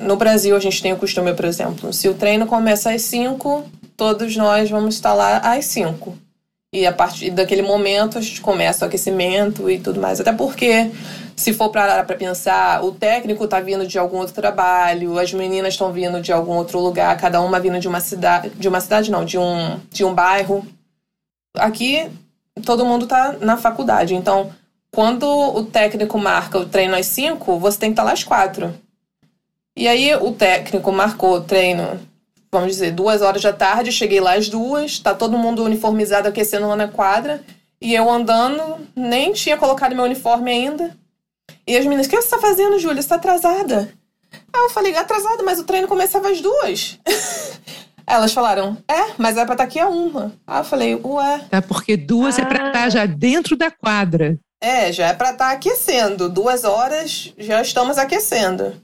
No 0.02 0.16
Brasil 0.16 0.56
a 0.56 0.60
gente 0.60 0.82
tem 0.82 0.92
o 0.92 0.96
costume, 0.96 1.32
por 1.34 1.44
exemplo, 1.44 1.92
se 1.92 2.08
o 2.08 2.14
treino 2.14 2.46
começa 2.46 2.92
às 2.92 3.02
5, 3.02 3.64
todos 3.96 4.36
nós 4.36 4.68
vamos 4.68 4.94
estar 4.94 5.14
lá 5.14 5.38
às 5.38 5.64
5. 5.66 6.16
E 6.74 6.86
a 6.86 6.92
partir 6.92 7.30
daquele 7.30 7.62
momento 7.62 8.16
a 8.16 8.20
gente 8.20 8.40
começa 8.40 8.84
o 8.84 8.88
aquecimento 8.88 9.70
e 9.70 9.78
tudo 9.78 10.00
mais. 10.00 10.20
Até 10.20 10.32
porque, 10.32 10.90
se 11.36 11.52
for 11.52 11.68
para 11.68 12.02
pensar, 12.04 12.82
o 12.82 12.92
técnico 12.92 13.44
está 13.44 13.60
vindo 13.60 13.86
de 13.86 13.98
algum 13.98 14.16
outro 14.16 14.34
trabalho, 14.34 15.18
as 15.18 15.32
meninas 15.34 15.74
estão 15.74 15.92
vindo 15.92 16.20
de 16.20 16.32
algum 16.32 16.54
outro 16.54 16.80
lugar, 16.80 17.14
cada 17.18 17.42
uma 17.42 17.60
vindo 17.60 17.78
de 17.78 17.86
uma 17.86 18.00
cidade. 18.00 18.50
De 18.50 18.68
uma 18.68 18.80
cidade 18.80 19.10
não, 19.10 19.22
de 19.22 19.36
um, 19.36 19.78
de 19.90 20.02
um 20.02 20.14
bairro. 20.14 20.66
Aqui 21.58 22.10
todo 22.64 22.86
mundo 22.86 23.04
está 23.04 23.36
na 23.40 23.56
faculdade. 23.58 24.14
Então, 24.14 24.50
quando 24.90 25.26
o 25.26 25.64
técnico 25.64 26.18
marca 26.18 26.58
o 26.58 26.66
treino 26.66 26.96
às 26.96 27.06
5, 27.06 27.58
você 27.58 27.78
tem 27.78 27.90
que 27.90 27.92
estar 27.92 28.04
lá 28.04 28.12
às 28.12 28.24
4. 28.24 28.72
E 29.76 29.88
aí 29.88 30.14
o 30.14 30.32
técnico 30.32 30.92
marcou 30.92 31.36
o 31.36 31.40
treino 31.40 32.00
vamos 32.54 32.72
dizer, 32.72 32.92
duas 32.92 33.22
horas 33.22 33.40
da 33.40 33.52
tarde, 33.52 33.90
cheguei 33.90 34.20
lá 34.20 34.34
às 34.34 34.50
duas, 34.50 34.98
tá 34.98 35.14
todo 35.14 35.38
mundo 35.38 35.64
uniformizado 35.64 36.28
aquecendo 36.28 36.68
lá 36.68 36.76
na 36.76 36.86
quadra, 36.86 37.42
e 37.80 37.94
eu 37.94 38.10
andando, 38.10 38.86
nem 38.94 39.32
tinha 39.32 39.56
colocado 39.56 39.94
meu 39.96 40.04
uniforme 40.04 40.50
ainda. 40.50 40.94
E 41.66 41.74
as 41.76 41.84
meninas, 41.84 42.06
o 42.06 42.10
que 42.10 42.20
você 42.20 42.28
tá 42.28 42.38
fazendo, 42.38 42.78
Júlia? 42.78 43.00
Você 43.00 43.08
tá 43.08 43.14
atrasada? 43.14 43.92
Aí 44.52 44.60
eu 44.60 44.70
falei, 44.70 44.94
atrasada, 44.94 45.42
mas 45.42 45.58
o 45.58 45.64
treino 45.64 45.88
começava 45.88 46.28
às 46.28 46.40
duas. 46.40 46.98
Elas 48.06 48.32
falaram, 48.32 48.76
é, 48.86 49.14
mas 49.16 49.38
é 49.38 49.44
pra 49.44 49.54
estar 49.54 49.56
tá 49.56 49.62
aqui 49.64 49.78
a 49.78 49.88
uma. 49.88 50.32
Aí 50.46 50.60
eu 50.60 50.64
falei, 50.64 50.94
ué. 50.94 51.40
Tá, 51.48 51.62
porque 51.62 51.96
duas 51.96 52.38
ah. 52.38 52.42
é 52.42 52.44
pra 52.44 52.66
estar 52.66 52.72
tá 52.72 52.88
já 52.90 53.06
dentro 53.06 53.56
da 53.56 53.70
quadra. 53.70 54.38
É, 54.60 54.92
já 54.92 55.08
é 55.08 55.14
pra 55.14 55.30
estar 55.30 55.48
tá 55.48 55.52
aquecendo. 55.52 56.28
Duas 56.28 56.64
horas 56.64 57.32
já 57.38 57.62
estamos 57.62 57.96
aquecendo. 57.96 58.74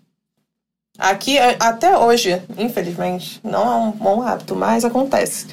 Aqui, 0.99 1.39
até 1.39 1.97
hoje, 1.97 2.43
infelizmente, 2.59 3.41
não 3.45 3.73
é 3.73 3.77
um 3.77 3.93
bom 3.93 4.21
hábito, 4.21 4.57
mas 4.57 4.85
acontece. 4.85 5.47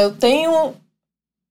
Eu 0.00 0.10
tenho 0.16 0.74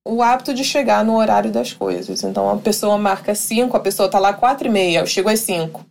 o 0.06 0.22
hábito 0.22 0.54
de 0.54 0.64
chegar 0.64 1.04
no 1.06 1.16
horário 1.16 1.50
das 1.52 1.72
coisas. 1.72 2.22
Então, 2.22 2.50
a 2.50 2.58
pessoa 2.58 2.98
marca 2.98 3.34
5, 3.34 3.76
a 3.78 3.80
pessoa 3.80 4.10
tá 4.10 4.20
lá 4.20 4.34
4 4.34 4.68
e 4.68 4.70
meia, 4.70 5.00
eu 5.00 5.08
chego 5.08 5.30
às 5.30 5.40
5. 5.40 5.86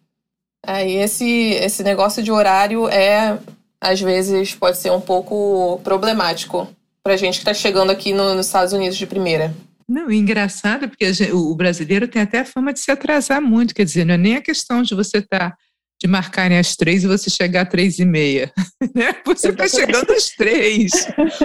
Aí, 0.66 0.96
esse, 0.96 1.52
esse 1.54 1.82
negócio 1.82 2.22
de 2.22 2.30
horário 2.30 2.86
é, 2.88 3.38
às 3.80 4.00
vezes, 4.02 4.54
pode 4.54 4.76
ser 4.76 4.92
um 4.92 5.00
pouco 5.00 5.80
problemático 5.82 6.68
pra 7.02 7.16
gente 7.16 7.38
que 7.38 7.44
tá 7.46 7.54
chegando 7.54 7.90
aqui 7.90 8.12
no, 8.12 8.34
nos 8.34 8.46
Estados 8.46 8.74
Unidos 8.74 8.98
de 8.98 9.06
primeira. 9.06 9.54
Não, 9.88 10.10
engraçado, 10.10 10.88
porque 10.88 11.10
o 11.32 11.54
brasileiro 11.54 12.08
tem 12.08 12.20
até 12.20 12.40
a 12.40 12.44
fama 12.44 12.74
de 12.74 12.80
se 12.80 12.90
atrasar 12.90 13.40
muito, 13.40 13.74
quer 13.74 13.84
dizer, 13.84 14.04
não 14.04 14.14
é 14.14 14.18
nem 14.18 14.36
a 14.36 14.42
questão 14.42 14.82
de 14.82 14.94
você 14.94 15.18
estar 15.18 15.50
tá 15.50 15.56
de 16.04 16.10
marcarem 16.10 16.58
às 16.58 16.76
três 16.76 17.02
e 17.02 17.06
você 17.06 17.30
chegar 17.30 17.62
às 17.62 17.68
três 17.70 17.98
e 17.98 18.04
meia. 18.04 18.52
Né? 18.94 19.16
Você 19.24 19.48
está 19.48 19.66
chegando 19.66 20.12
às 20.12 20.28
três. 20.28 20.92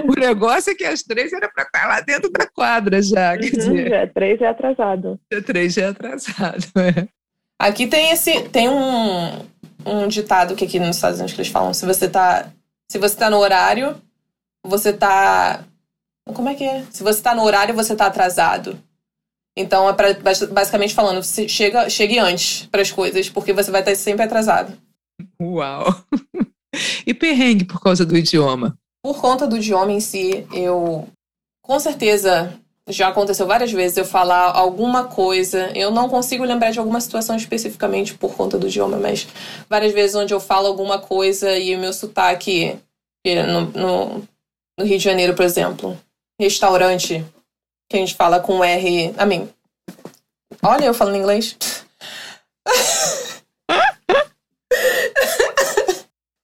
O 0.06 0.20
negócio 0.20 0.72
é 0.72 0.76
que 0.76 0.84
às 0.84 1.02
três 1.02 1.32
era 1.32 1.50
para 1.50 1.64
estar 1.64 1.88
lá 1.88 2.02
dentro 2.02 2.30
da 2.30 2.46
quadra 2.46 3.02
já. 3.02 3.36
Quer 3.38 3.46
uhum, 3.46 3.52
dizer, 3.52 3.90
já, 3.90 4.08
três 4.08 4.42
é 4.42 4.48
atrasado. 4.48 5.20
Já 5.32 5.42
três 5.42 5.74
já 5.74 5.84
é 5.84 5.88
atrasado. 5.88 6.64
É. 6.78 7.08
Aqui 7.58 7.88
tem 7.88 8.12
esse. 8.12 8.50
Tem 8.50 8.70
um, 8.70 9.46
um 9.86 10.08
ditado 10.08 10.54
que 10.54 10.66
aqui 10.66 10.80
nos 10.80 10.98
Estados 10.98 11.18
Unidos 11.18 11.34
que 11.34 11.42
eles 11.42 11.52
falam: 11.52 11.74
se 11.74 11.86
você 11.86 12.06
está 12.06 12.52
se 12.92 13.00
você 13.00 13.16
tá 13.16 13.30
no 13.30 13.38
horário, 13.38 13.96
você 14.64 14.90
está 14.90 15.64
Como 16.36 16.50
é 16.50 16.56
que 16.56 16.66
é? 16.66 16.84
Se 16.92 17.02
você 17.02 17.20
está 17.20 17.34
no 17.34 17.44
horário, 17.44 17.74
você 17.74 17.94
está 17.94 18.06
atrasado. 18.06 18.78
Então, 19.60 19.90
é 19.90 19.94
pra, 19.94 20.14
basicamente 20.14 20.96
falando, 20.96 21.22
chega, 21.22 21.90
chegue 21.90 22.18
antes 22.18 22.66
para 22.68 22.82
as 22.82 22.90
coisas, 22.90 23.30
porque 23.30 23.52
você 23.52 23.70
vai 23.70 23.82
estar 23.82 23.94
sempre 23.96 24.24
atrasado. 24.24 24.74
Uau! 25.42 25.86
E 27.06 27.16
perrengue 27.16 27.66
por 27.66 27.82
causa 27.82 28.06
do 28.06 28.16
idioma? 28.16 28.78
Por 29.04 29.20
conta 29.20 29.48
do 29.48 29.58
idioma 29.58 29.92
em 29.92 30.00
si, 30.00 30.46
eu 30.54 31.08
com 31.64 31.80
certeza 31.80 32.54
já 32.88 33.08
aconteceu 33.08 33.48
várias 33.48 33.72
vezes 33.72 33.98
eu 33.98 34.06
falar 34.06 34.52
alguma 34.56 35.06
coisa. 35.06 35.72
Eu 35.76 35.90
não 35.90 36.08
consigo 36.08 36.44
lembrar 36.44 36.70
de 36.70 36.78
alguma 36.78 37.02
situação 37.02 37.36
especificamente 37.36 38.14
por 38.14 38.36
conta 38.36 38.56
do 38.56 38.68
idioma, 38.68 38.98
mas 38.98 39.28
várias 39.68 39.92
vezes 39.94 40.16
onde 40.16 40.32
eu 40.32 40.40
falo 40.40 40.68
alguma 40.68 41.00
coisa 41.00 41.58
e 41.58 41.76
o 41.76 41.80
meu 41.80 41.92
sotaque 41.92 42.78
no, 43.26 43.62
no, 43.72 44.24
no 44.78 44.86
Rio 44.86 45.00
de 45.00 45.04
Janeiro, 45.04 45.34
por 45.34 45.44
exemplo, 45.44 45.98
restaurante 46.40 47.26
que 47.90 47.98
a 47.98 48.00
gente 48.00 48.16
fala 48.16 48.40
com 48.40 48.64
R. 48.64 49.14
A 49.18 49.26
mim. 49.26 49.50
Olha, 50.62 50.86
eu 50.86 50.94
falando 50.94 51.18
inglês. 51.18 51.58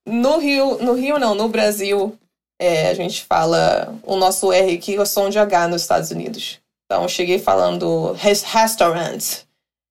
no 0.08 0.39
Rio, 0.39 0.79
no 0.79 0.93
Rio 0.93 1.19
não, 1.19 1.36
no 1.36 1.47
Brasil, 1.47 2.17
é, 2.60 2.89
a 2.89 2.93
gente 2.95 3.23
fala 3.23 3.95
o 4.03 4.15
nosso 4.15 4.51
R 4.51 4.73
aqui 4.75 4.95
é 4.95 5.01
o 5.01 5.05
som 5.05 5.29
de 5.29 5.38
H 5.38 5.67
nos 5.67 5.84
Estados 5.84 6.10
Unidos. 6.10 6.60
Então, 6.86 7.03
eu 7.03 7.10
cheguei 7.10 7.38
falando 7.39 8.13
restaurant. 8.13 9.43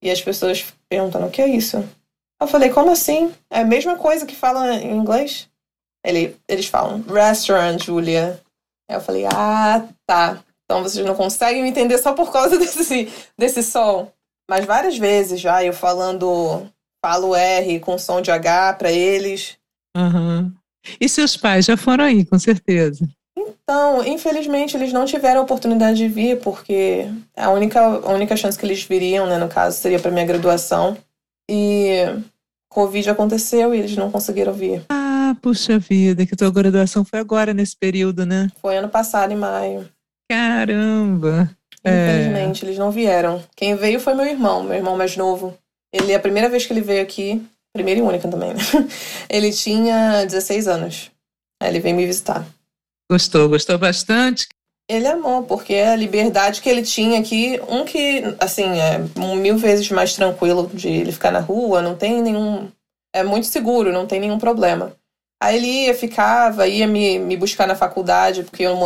E 0.02 0.10
as 0.10 0.20
pessoas 0.20 0.66
perguntando 0.88 1.26
o 1.26 1.30
que 1.30 1.40
é 1.40 1.48
isso. 1.48 1.88
Eu 2.40 2.46
falei, 2.46 2.70
como 2.70 2.90
assim? 2.90 3.32
É 3.48 3.60
a 3.60 3.64
mesma 3.64 3.96
coisa 3.96 4.26
que 4.26 4.36
fala 4.36 4.74
em 4.74 4.96
inglês? 4.96 5.48
Ele, 6.04 6.36
eles 6.48 6.66
falam, 6.66 7.02
restaurant, 7.02 7.82
Julia. 7.82 8.40
Eu 8.88 9.00
falei, 9.00 9.24
ah, 9.26 9.86
tá. 10.06 10.42
Então 10.64 10.82
vocês 10.82 11.04
não 11.04 11.14
conseguem 11.14 11.62
me 11.62 11.68
entender 11.68 11.98
só 11.98 12.12
por 12.12 12.32
causa 12.32 12.56
desse, 12.58 13.08
desse 13.36 13.62
som. 13.62 14.10
Mas 14.48 14.64
várias 14.64 14.98
vezes 14.98 15.40
já 15.40 15.64
eu 15.64 15.72
falando, 15.72 16.66
falo 17.04 17.34
R 17.34 17.80
com 17.80 17.98
som 17.98 18.20
de 18.20 18.30
H 18.30 18.74
para 18.74 18.92
eles. 18.92 19.56
Uhum. 19.96 20.52
E 21.00 21.08
seus 21.08 21.36
pais 21.36 21.64
já 21.64 21.76
foram 21.76 22.04
aí, 22.04 22.24
com 22.24 22.38
certeza? 22.38 23.08
Então, 23.36 24.04
infelizmente, 24.06 24.76
eles 24.76 24.92
não 24.92 25.06
tiveram 25.06 25.40
a 25.40 25.44
oportunidade 25.44 25.96
de 25.96 26.08
vir, 26.08 26.40
porque 26.40 27.08
a 27.36 27.50
única, 27.50 27.80
a 27.80 28.12
única 28.12 28.36
chance 28.36 28.58
que 28.58 28.66
eles 28.66 28.82
viriam, 28.82 29.26
né, 29.26 29.38
no 29.38 29.48
caso, 29.48 29.78
seria 29.78 29.98
para 29.98 30.10
minha 30.10 30.26
graduação. 30.26 30.96
E 31.50 32.04
Covid 32.68 33.08
aconteceu 33.08 33.74
e 33.74 33.78
eles 33.78 33.96
não 33.96 34.10
conseguiram 34.10 34.52
vir. 34.52 34.84
Ah, 34.90 35.34
puxa 35.40 35.78
vida, 35.78 36.26
que 36.26 36.36
tua 36.36 36.50
graduação 36.50 37.04
foi 37.04 37.18
agora 37.18 37.54
nesse 37.54 37.76
período, 37.76 38.26
né? 38.26 38.50
Foi 38.60 38.76
ano 38.76 38.88
passado, 38.88 39.32
em 39.32 39.36
maio. 39.36 39.88
Caramba! 40.30 41.50
Infelizmente, 41.84 42.64
é. 42.64 42.68
eles 42.68 42.78
não 42.78 42.90
vieram. 42.90 43.42
Quem 43.54 43.76
veio 43.76 44.00
foi 44.00 44.14
meu 44.14 44.24
irmão, 44.24 44.62
meu 44.62 44.74
irmão 44.74 44.96
mais 44.96 45.16
novo. 45.16 45.56
Ele, 45.92 46.14
a 46.14 46.20
primeira 46.20 46.48
vez 46.48 46.64
que 46.66 46.72
ele 46.72 46.80
veio 46.80 47.02
aqui, 47.02 47.46
primeira 47.72 48.00
e 48.00 48.02
única 48.02 48.28
também, 48.28 48.54
né? 48.54 48.60
Ele 49.28 49.52
tinha 49.52 50.24
16 50.24 50.66
anos. 50.66 51.10
Aí 51.62 51.68
ele 51.68 51.80
veio 51.80 51.94
me 51.94 52.06
visitar. 52.06 52.44
Gostou, 53.10 53.48
gostou 53.48 53.78
bastante? 53.78 54.48
Ele 54.88 55.06
amou, 55.06 55.44
porque 55.44 55.74
a 55.74 55.96
liberdade 55.96 56.60
que 56.60 56.68
ele 56.68 56.82
tinha 56.82 57.18
aqui, 57.18 57.58
um 57.68 57.84
que, 57.84 58.22
assim, 58.38 58.64
é 58.78 58.98
mil 59.36 59.56
vezes 59.56 59.90
mais 59.90 60.14
tranquilo 60.14 60.70
de 60.74 60.88
ele 60.88 61.12
ficar 61.12 61.30
na 61.30 61.40
rua, 61.40 61.80
não 61.80 61.96
tem 61.96 62.20
nenhum. 62.22 62.70
É 63.14 63.22
muito 63.22 63.46
seguro, 63.46 63.92
não 63.92 64.06
tem 64.06 64.20
nenhum 64.20 64.38
problema. 64.38 64.94
Aí 65.42 65.56
ele 65.56 65.66
ia, 65.66 65.94
ficava, 65.94 66.66
ia 66.66 66.86
me, 66.86 67.18
me 67.18 67.36
buscar 67.36 67.66
na 67.66 67.74
faculdade, 67.74 68.44
porque 68.44 68.62
eu, 68.62 68.76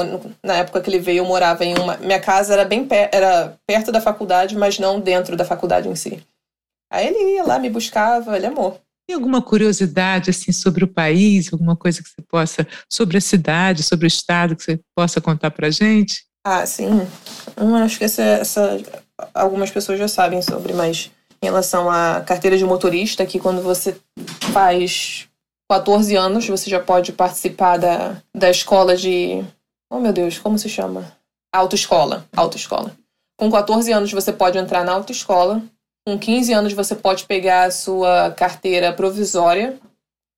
na 0.42 0.54
época 0.54 0.80
que 0.80 0.90
ele 0.90 0.98
veio 0.98 1.18
eu 1.18 1.24
morava 1.24 1.64
em 1.64 1.78
uma. 1.78 1.96
Minha 1.98 2.20
casa 2.20 2.52
era 2.52 2.64
bem 2.64 2.84
per, 2.84 3.08
era 3.12 3.56
perto 3.66 3.92
da 3.92 4.00
faculdade, 4.00 4.56
mas 4.56 4.78
não 4.78 5.00
dentro 5.00 5.36
da 5.36 5.44
faculdade 5.44 5.88
em 5.88 5.94
si. 5.94 6.22
Aí 6.90 7.06
ele 7.06 7.36
ia 7.36 7.44
lá, 7.44 7.58
me 7.58 7.70
buscava, 7.70 8.36
ele 8.36 8.46
amou. 8.46 8.80
Tem 9.06 9.14
alguma 9.14 9.40
curiosidade 9.40 10.30
assim 10.30 10.52
sobre 10.52 10.84
o 10.84 10.88
país, 10.88 11.52
alguma 11.52 11.76
coisa 11.76 12.02
que 12.02 12.08
você 12.08 12.22
possa 12.22 12.66
sobre 12.90 13.16
a 13.16 13.20
cidade, 13.20 13.82
sobre 13.82 14.06
o 14.06 14.08
estado 14.08 14.56
que 14.56 14.62
você 14.62 14.80
possa 14.94 15.20
contar 15.20 15.50
para 15.50 15.70
gente? 15.70 16.24
Ah, 16.44 16.66
sim. 16.66 17.06
Eu 17.56 17.74
acho 17.76 17.98
que 17.98 18.04
essa, 18.04 18.22
essa 18.22 18.80
algumas 19.34 19.70
pessoas 19.70 19.98
já 19.98 20.08
sabem 20.08 20.42
sobre, 20.42 20.72
mas 20.72 21.10
em 21.42 21.46
relação 21.46 21.90
à 21.90 22.20
carteira 22.20 22.58
de 22.58 22.64
motorista, 22.64 23.24
que 23.24 23.38
quando 23.38 23.62
você 23.62 23.96
faz 24.52 25.27
14 25.70 26.16
anos 26.16 26.48
você 26.48 26.70
já 26.70 26.80
pode 26.80 27.12
participar 27.12 27.76
da, 27.76 28.22
da 28.34 28.50
escola 28.50 28.96
de. 28.96 29.44
Oh 29.90 30.00
meu 30.00 30.12
Deus, 30.12 30.38
como 30.38 30.58
se 30.58 30.68
chama? 30.68 31.12
Autoescola. 31.52 32.26
Autoescola. 32.34 32.96
Com 33.38 33.50
14 33.50 33.92
anos 33.92 34.10
você 34.10 34.32
pode 34.32 34.56
entrar 34.56 34.84
na 34.84 34.92
autoescola. 34.92 35.62
Com 36.06 36.18
15 36.18 36.52
anos 36.52 36.72
você 36.72 36.94
pode 36.94 37.24
pegar 37.24 37.64
a 37.64 37.70
sua 37.70 38.30
carteira 38.30 38.92
provisória. 38.92 39.78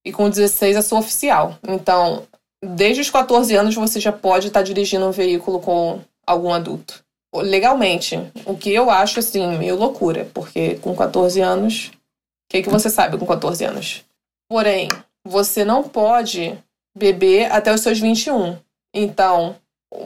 E 0.05 0.13
com 0.13 0.29
16 0.29 0.77
a 0.77 0.83
sua 0.83 0.99
oficial. 0.99 1.59
Então, 1.69 2.27
desde 2.65 3.03
os 3.03 3.11
14 3.11 3.55
anos 3.55 3.75
você 3.75 4.01
já 4.01 4.11
pode 4.11 4.49
estar 4.49 4.63
dirigindo 4.63 5.07
um 5.07 5.13
veículo 5.13 5.61
com 5.61 6.01
algum 6.27 6.53
adulto. 6.53 7.05
Legalmente. 7.35 8.19
O 8.45 8.57
que 8.57 8.73
eu 8.73 8.91
acho, 8.91 9.21
assim, 9.21 9.47
meio 9.59 9.77
loucura. 9.77 10.29
Porque 10.35 10.77
com 10.77 10.97
14 10.97 11.41
anos. 11.41 11.87
O 11.87 12.51
que, 12.51 12.63
que 12.63 12.71
você 12.71 12.91
sabe 12.91 13.17
com 13.17 13.27
14 13.27 13.65
anos? 13.65 14.05
Porém, 14.49 14.89
você 15.31 15.65
não 15.65 15.83
pode 15.85 16.59
beber 16.97 17.51
até 17.53 17.73
os 17.73 17.81
seus 17.81 18.01
21. 18.01 18.57
Então, 18.93 19.57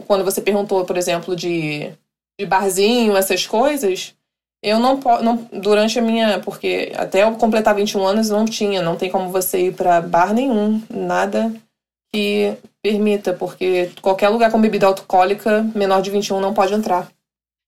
quando 0.06 0.24
você 0.24 0.40
perguntou, 0.42 0.84
por 0.84 0.96
exemplo, 0.96 1.34
de, 1.34 1.90
de 2.38 2.46
barzinho, 2.46 3.16
essas 3.16 3.46
coisas, 3.46 4.14
eu 4.62 4.78
não 4.78 5.00
posso. 5.00 5.24
Durante 5.52 5.98
a 5.98 6.02
minha. 6.02 6.38
Porque 6.40 6.92
até 6.96 7.22
eu 7.22 7.32
completar 7.36 7.74
21 7.74 8.04
anos 8.04 8.28
não 8.28 8.44
tinha, 8.44 8.82
não 8.82 8.96
tem 8.96 9.10
como 9.10 9.30
você 9.30 9.68
ir 9.68 9.74
para 9.74 10.00
bar 10.00 10.34
nenhum, 10.34 10.82
nada 10.90 11.52
que 12.12 12.54
permita, 12.82 13.32
porque 13.32 13.90
qualquer 14.00 14.28
lugar 14.28 14.52
com 14.52 14.60
bebida 14.60 14.86
alcoólica 14.86 15.62
menor 15.74 16.00
de 16.00 16.10
21 16.10 16.38
não 16.38 16.54
pode 16.54 16.74
entrar. 16.74 17.10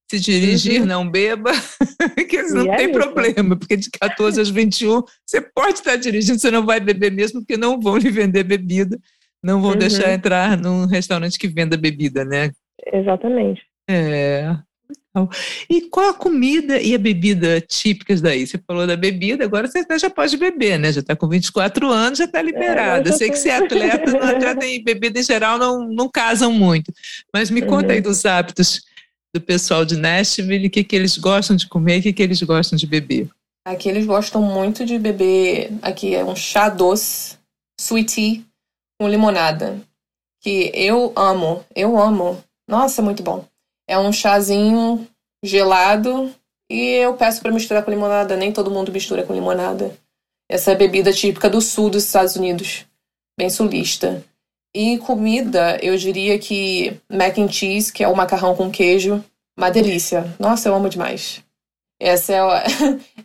Se 0.09 0.21
dirigir, 0.21 0.83
uhum. 0.83 0.87
não 0.87 1.11
beba, 1.11 1.51
que 2.29 2.43
não 2.43 2.67
e 2.67 2.69
é 2.69 2.77
tem 2.77 2.87
é 2.87 2.93
problema, 2.93 3.57
porque 3.57 3.77
de 3.77 3.91
14 3.91 4.41
às 4.41 4.49
21 4.49 5.03
você 5.25 5.41
pode 5.41 5.79
estar 5.79 5.97
dirigindo, 5.97 6.39
você 6.39 6.51
não 6.51 6.65
vai 6.65 6.79
beber 6.79 7.11
mesmo, 7.11 7.41
porque 7.41 7.57
não 7.57 7.81
vão 7.81 7.97
lhe 7.97 8.09
vender 8.09 8.45
bebida, 8.45 8.97
não 9.43 9.61
vão 9.61 9.73
uhum. 9.73 9.79
deixar 9.79 10.13
entrar 10.13 10.57
num 10.57 10.87
restaurante 10.87 11.37
que 11.37 11.49
venda 11.49 11.77
bebida, 11.77 12.25
né? 12.25 12.53
Exatamente. 12.93 13.63
É. 13.89 14.57
E 15.71 15.83
qual 15.83 16.11
a 16.11 16.15
comida 16.15 16.81
e 16.81 16.95
a 16.95 16.99
bebida 16.99 17.61
típicas 17.61 18.21
daí? 18.21 18.47
Você 18.47 18.59
falou 18.59 18.87
da 18.87 18.97
bebida, 18.97 19.45
agora 19.45 19.67
você 19.67 19.85
já 19.99 20.11
pode 20.11 20.37
beber, 20.37 20.79
né? 20.79 20.93
Já 20.93 21.01
está 21.01 21.17
com 21.17 21.29
24 21.29 21.91
anos, 21.91 22.19
já 22.19 22.27
está 22.27 22.43
liberada. 22.43 23.09
É, 23.09 23.13
Sei 23.13 23.31
que 23.31 23.37
você 23.37 23.49
é 23.49 23.57
atleta, 23.57 24.13
não 24.13 24.23
atleta 24.29 24.67
e 24.67 24.83
bebida 24.83 25.19
em 25.19 25.23
geral 25.23 25.59
não, 25.59 25.89
não 25.89 26.09
casam 26.09 26.53
muito. 26.53 26.93
Mas 27.33 27.51
me 27.51 27.63
conta 27.63 27.87
uhum. 27.87 27.93
aí 27.93 28.01
dos 28.01 28.27
hábitos 28.27 28.83
do 29.39 29.41
pessoal 29.41 29.85
de 29.85 29.97
Nashville, 29.97 30.67
o 30.67 30.71
que, 30.71 30.83
que 30.83 30.97
eles 30.97 31.19
gostam 31.19 31.55
de 31.55 31.69
comer, 31.69 32.01
o 32.01 32.03
que, 32.03 32.13
que 32.13 32.23
eles 32.23 32.43
gostam 32.43 32.77
de 32.77 32.87
beber. 32.87 33.29
Aqui 33.67 33.89
eles 33.89 34.07
gostam 34.07 34.41
muito 34.41 34.87
de 34.87 34.99
beber, 34.99 35.73
aqui 35.83 36.15
é 36.15 36.25
um 36.25 36.35
chá 36.35 36.69
doce, 36.69 37.37
sweet 37.79 38.15
tea, 38.15 38.45
com 38.99 39.09
limonada, 39.09 39.79
que 40.41 40.71
eu 40.75 41.13
amo, 41.15 41.65
eu 41.75 41.99
amo. 41.99 42.43
Nossa, 42.69 43.03
muito 43.03 43.23
bom. 43.23 43.45
É 43.89 43.99
um 43.99 44.13
chazinho 44.13 45.07
gelado 45.45 46.33
e 46.71 46.81
eu 46.81 47.15
peço 47.15 47.43
para 47.43 47.53
misturar 47.53 47.85
com 47.85 47.91
limonada, 47.91 48.37
nem 48.37 48.53
todo 48.53 48.71
mundo 48.71 48.93
mistura 48.93 49.23
com 49.23 49.35
limonada. 49.35 49.97
Essa 50.49 50.73
é 50.73 50.75
bebida 50.77 51.13
típica 51.13 51.51
do 51.51 51.61
sul 51.61 51.91
dos 51.91 52.05
Estados 52.05 52.37
Unidos, 52.37 52.87
bem 53.39 53.51
sulista. 53.51 54.25
E 54.79 54.99
comida, 54.99 55.79
eu 55.83 55.97
diria 55.97 56.39
que 56.39 57.01
mac 57.11 57.39
and 57.39 57.49
cheese, 57.49 57.91
que 57.91 58.05
é 58.05 58.09
o 58.09 58.15
macarrão 58.15 58.55
com 58.55 58.71
queijo, 58.71 59.25
uma 59.57 59.71
delícia. 59.71 60.31
Nossa, 60.39 60.69
eu 60.69 60.75
amo 60.75 60.91
demais. 60.91 61.43
Essa 61.99 62.35
é, 62.35 62.65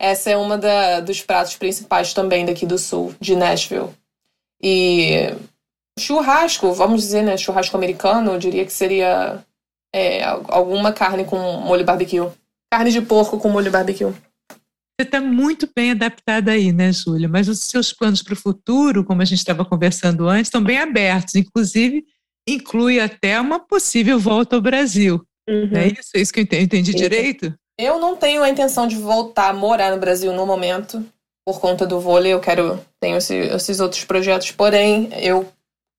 essa 0.00 0.30
é 0.30 0.36
uma 0.38 0.56
da, 0.56 1.00
dos 1.00 1.20
pratos 1.20 1.54
principais 1.54 2.14
também 2.14 2.46
daqui 2.46 2.64
do 2.64 2.78
sul, 2.78 3.14
de 3.20 3.36
Nashville. 3.36 3.90
E 4.62 5.36
churrasco, 5.98 6.72
vamos 6.72 7.02
dizer, 7.02 7.22
né? 7.22 7.36
Churrasco 7.36 7.76
americano, 7.76 8.32
eu 8.32 8.38
diria 8.38 8.64
que 8.64 8.72
seria 8.72 9.44
é, 9.94 10.24
alguma 10.24 10.90
carne 10.90 11.26
com 11.26 11.36
molho 11.36 11.84
barbecue. 11.84 12.30
Carne 12.72 12.90
de 12.90 13.02
porco 13.02 13.38
com 13.38 13.50
molho 13.50 13.70
barbecue. 13.70 14.14
Você 15.02 15.08
está 15.08 15.20
muito 15.20 15.68
bem 15.74 15.90
adaptada 15.90 16.52
aí, 16.52 16.72
né, 16.72 16.92
Júlia? 16.92 17.28
Mas 17.28 17.48
os 17.48 17.58
seus 17.64 17.92
planos 17.92 18.22
para 18.22 18.34
o 18.34 18.36
futuro, 18.36 19.04
como 19.04 19.20
a 19.20 19.24
gente 19.24 19.40
estava 19.40 19.64
conversando 19.64 20.28
antes, 20.28 20.46
estão 20.46 20.62
bem 20.62 20.78
abertos. 20.78 21.34
Inclusive, 21.34 22.04
inclui 22.48 23.00
até 23.00 23.40
uma 23.40 23.58
possível 23.58 24.16
volta 24.16 24.54
ao 24.54 24.62
Brasil. 24.62 25.20
Uhum. 25.48 25.70
É 25.74 25.88
isso? 25.88 26.10
É 26.14 26.20
isso 26.20 26.32
que 26.32 26.38
eu 26.38 26.44
entendi, 26.44 26.94
direito? 26.94 27.52
Eu 27.76 27.98
não 27.98 28.14
tenho 28.14 28.44
a 28.44 28.48
intenção 28.48 28.86
de 28.86 28.94
voltar 28.94 29.48
a 29.48 29.52
morar 29.52 29.90
no 29.90 29.98
Brasil 29.98 30.32
no 30.32 30.46
momento. 30.46 31.04
Por 31.44 31.60
conta 31.60 31.84
do 31.84 31.98
vôlei, 31.98 32.32
eu 32.32 32.38
quero. 32.38 32.80
Tenho 33.00 33.16
esse, 33.16 33.34
esses 33.34 33.80
outros 33.80 34.04
projetos. 34.04 34.52
Porém, 34.52 35.10
eu 35.16 35.52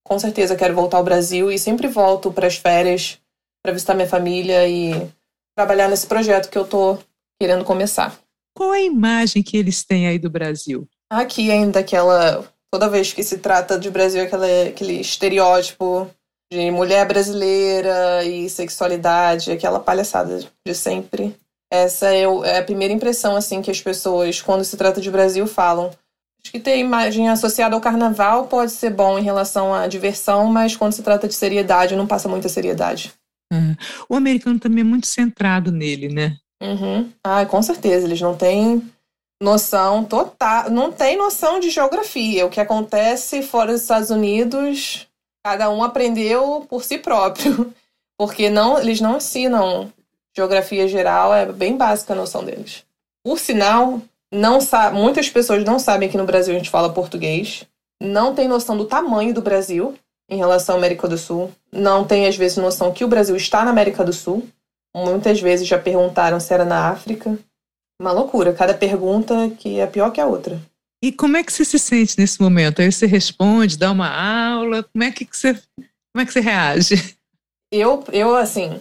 com 0.08 0.18
certeza 0.18 0.56
quero 0.56 0.74
voltar 0.74 0.96
ao 0.96 1.04
Brasil 1.04 1.52
e 1.52 1.60
sempre 1.60 1.90
volto 1.90 2.32
para 2.32 2.48
as 2.48 2.56
férias 2.56 3.20
para 3.62 3.74
visitar 3.74 3.96
minha 3.96 4.08
família 4.08 4.66
e 4.66 5.10
trabalhar 5.58 5.90
nesse 5.90 6.08
projeto 6.08 6.50
que 6.50 6.58
eu 6.58 6.66
tô 6.66 6.98
querendo 7.38 7.66
começar. 7.66 8.23
Qual 8.56 8.74
é 8.74 8.80
a 8.80 8.84
imagem 8.84 9.42
que 9.42 9.58
eles 9.58 9.84
têm 9.84 10.08
aí 10.08 10.20
do 10.20 10.30
Brasil? 10.30 10.88
Aqui 11.10 11.52
ainda 11.52 11.80
aquela 11.80 12.48
toda 12.72 12.90
vez 12.90 13.14
que 13.14 13.24
se 13.24 13.38
trata 13.38 13.78
de 13.78 13.92
Brasil 13.92 14.24
aquela, 14.24 14.48
aquele 14.68 15.00
estereótipo 15.00 16.10
de 16.52 16.72
mulher 16.72 17.08
brasileira 17.08 18.24
e 18.24 18.50
sexualidade, 18.50 19.52
aquela 19.52 19.80
palhaçada 19.80 20.40
de 20.66 20.74
sempre. 20.74 21.36
Essa 21.72 22.14
é, 22.14 22.22
é 22.22 22.58
a 22.58 22.64
primeira 22.64 22.94
impressão 22.94 23.36
assim 23.36 23.62
que 23.62 23.72
as 23.72 23.82
pessoas 23.82 24.42
quando 24.42 24.64
se 24.64 24.78
trata 24.78 25.02
de 25.02 25.12
Brasil 25.12 25.46
falam. 25.48 25.92
Acho 26.44 26.52
que 26.52 26.60
ter 26.60 26.78
imagem 26.78 27.30
associada 27.30 27.76
ao 27.76 27.82
carnaval 27.82 28.48
pode 28.48 28.72
ser 28.72 28.90
bom 28.90 29.18
em 29.18 29.24
relação 29.24 29.74
à 29.74 29.88
diversão, 29.88 30.48
mas 30.48 30.76
quando 30.76 30.94
se 30.94 31.02
trata 31.02 31.28
de 31.28 31.34
seriedade, 31.34 31.96
não 31.96 32.06
passa 32.06 32.28
muita 32.28 32.50
seriedade. 32.50 33.14
Uhum. 33.52 33.76
O 34.10 34.16
americano 34.16 34.60
também 34.60 34.82
é 34.82 34.84
muito 34.84 35.08
centrado 35.08 35.72
nele, 35.72 36.10
né? 36.10 36.38
Uhum. 36.64 37.12
Ah, 37.24 37.46
com 37.46 37.62
certeza. 37.62 38.06
Eles 38.08 38.22
não 38.22 38.36
têm 38.36 38.82
noção 39.42 40.06
total, 40.06 40.70
não 40.70 40.92
tem 40.92 41.18
noção 41.18 41.60
de 41.60 41.70
geografia. 41.70 42.46
O 42.46 42.50
que 42.50 42.62
acontece 42.62 43.42
fora 43.42 43.74
dos 43.74 43.82
Estados 43.82 44.10
Unidos, 44.10 45.08
cada 45.44 45.70
um 45.70 45.84
aprendeu 45.84 46.66
por 46.70 46.84
si 46.84 46.98
próprio, 46.98 47.74
porque 48.18 48.50
não, 48.50 48.80
eles 48.80 49.02
não 49.02 49.18
ensinam 49.18 49.92
geografia 50.36 50.88
geral, 50.88 51.34
é 51.34 51.46
bem 51.52 51.78
básica 51.78 52.14
a 52.14 52.16
noção 52.16 52.44
deles. 52.44 52.84
Por 53.24 53.38
sinal, 53.38 54.02
não 54.32 54.60
sabe, 54.60 54.98
muitas 54.98 55.30
pessoas 55.30 55.64
não 55.64 55.78
sabem 55.78 56.10
que 56.10 56.18
no 56.18 56.26
Brasil 56.26 56.56
a 56.56 56.58
gente 56.58 56.70
fala 56.70 56.92
português, 56.92 57.66
não 58.02 58.34
tem 58.34 58.48
noção 58.48 58.76
do 58.76 58.86
tamanho 58.86 59.34
do 59.34 59.42
Brasil 59.42 59.94
em 60.28 60.38
relação 60.38 60.76
à 60.76 60.78
América 60.78 61.08
do 61.08 61.18
Sul, 61.18 61.52
não 61.72 62.04
tem 62.04 62.26
às 62.26 62.36
vezes 62.36 62.58
noção 62.58 62.92
que 62.92 63.06
o 63.06 63.08
Brasil 63.08 63.36
está 63.36 63.64
na 63.64 63.70
América 63.70 64.04
do 64.04 64.12
Sul. 64.12 64.48
Muitas 64.96 65.42
vezes 65.42 65.68
já 65.68 65.80
perguntaram 65.80 66.40
se 66.40 66.54
era 66.54 66.66
na 66.66 66.90
África. 66.90 67.38
Uma 68.02 68.12
loucura, 68.12 68.54
cada 68.54 68.74
pergunta 68.74 69.50
que 69.58 69.80
é 69.80 69.88
pior 69.88 70.12
que 70.12 70.22
a 70.22 70.26
outra. 70.26 70.60
E 71.04 71.12
como 71.12 71.36
é 71.36 71.44
que 71.44 71.52
você 71.52 71.66
se 71.66 71.78
sente 71.78 72.18
nesse 72.18 72.42
momento? 72.42 72.82
Aí 72.82 72.92
você 72.92 73.06
responde, 73.06 73.78
dá 73.78 73.92
uma 73.92 74.10
aula, 74.10 74.84
como 74.84 75.04
é 75.04 75.12
que 75.12 75.28
você, 75.30 75.54
como 75.54 76.22
é 76.22 76.26
que 76.26 76.32
você 76.32 76.40
reage? 76.40 77.18
Eu, 77.72 78.04
eu 78.12 78.36
assim, 78.36 78.80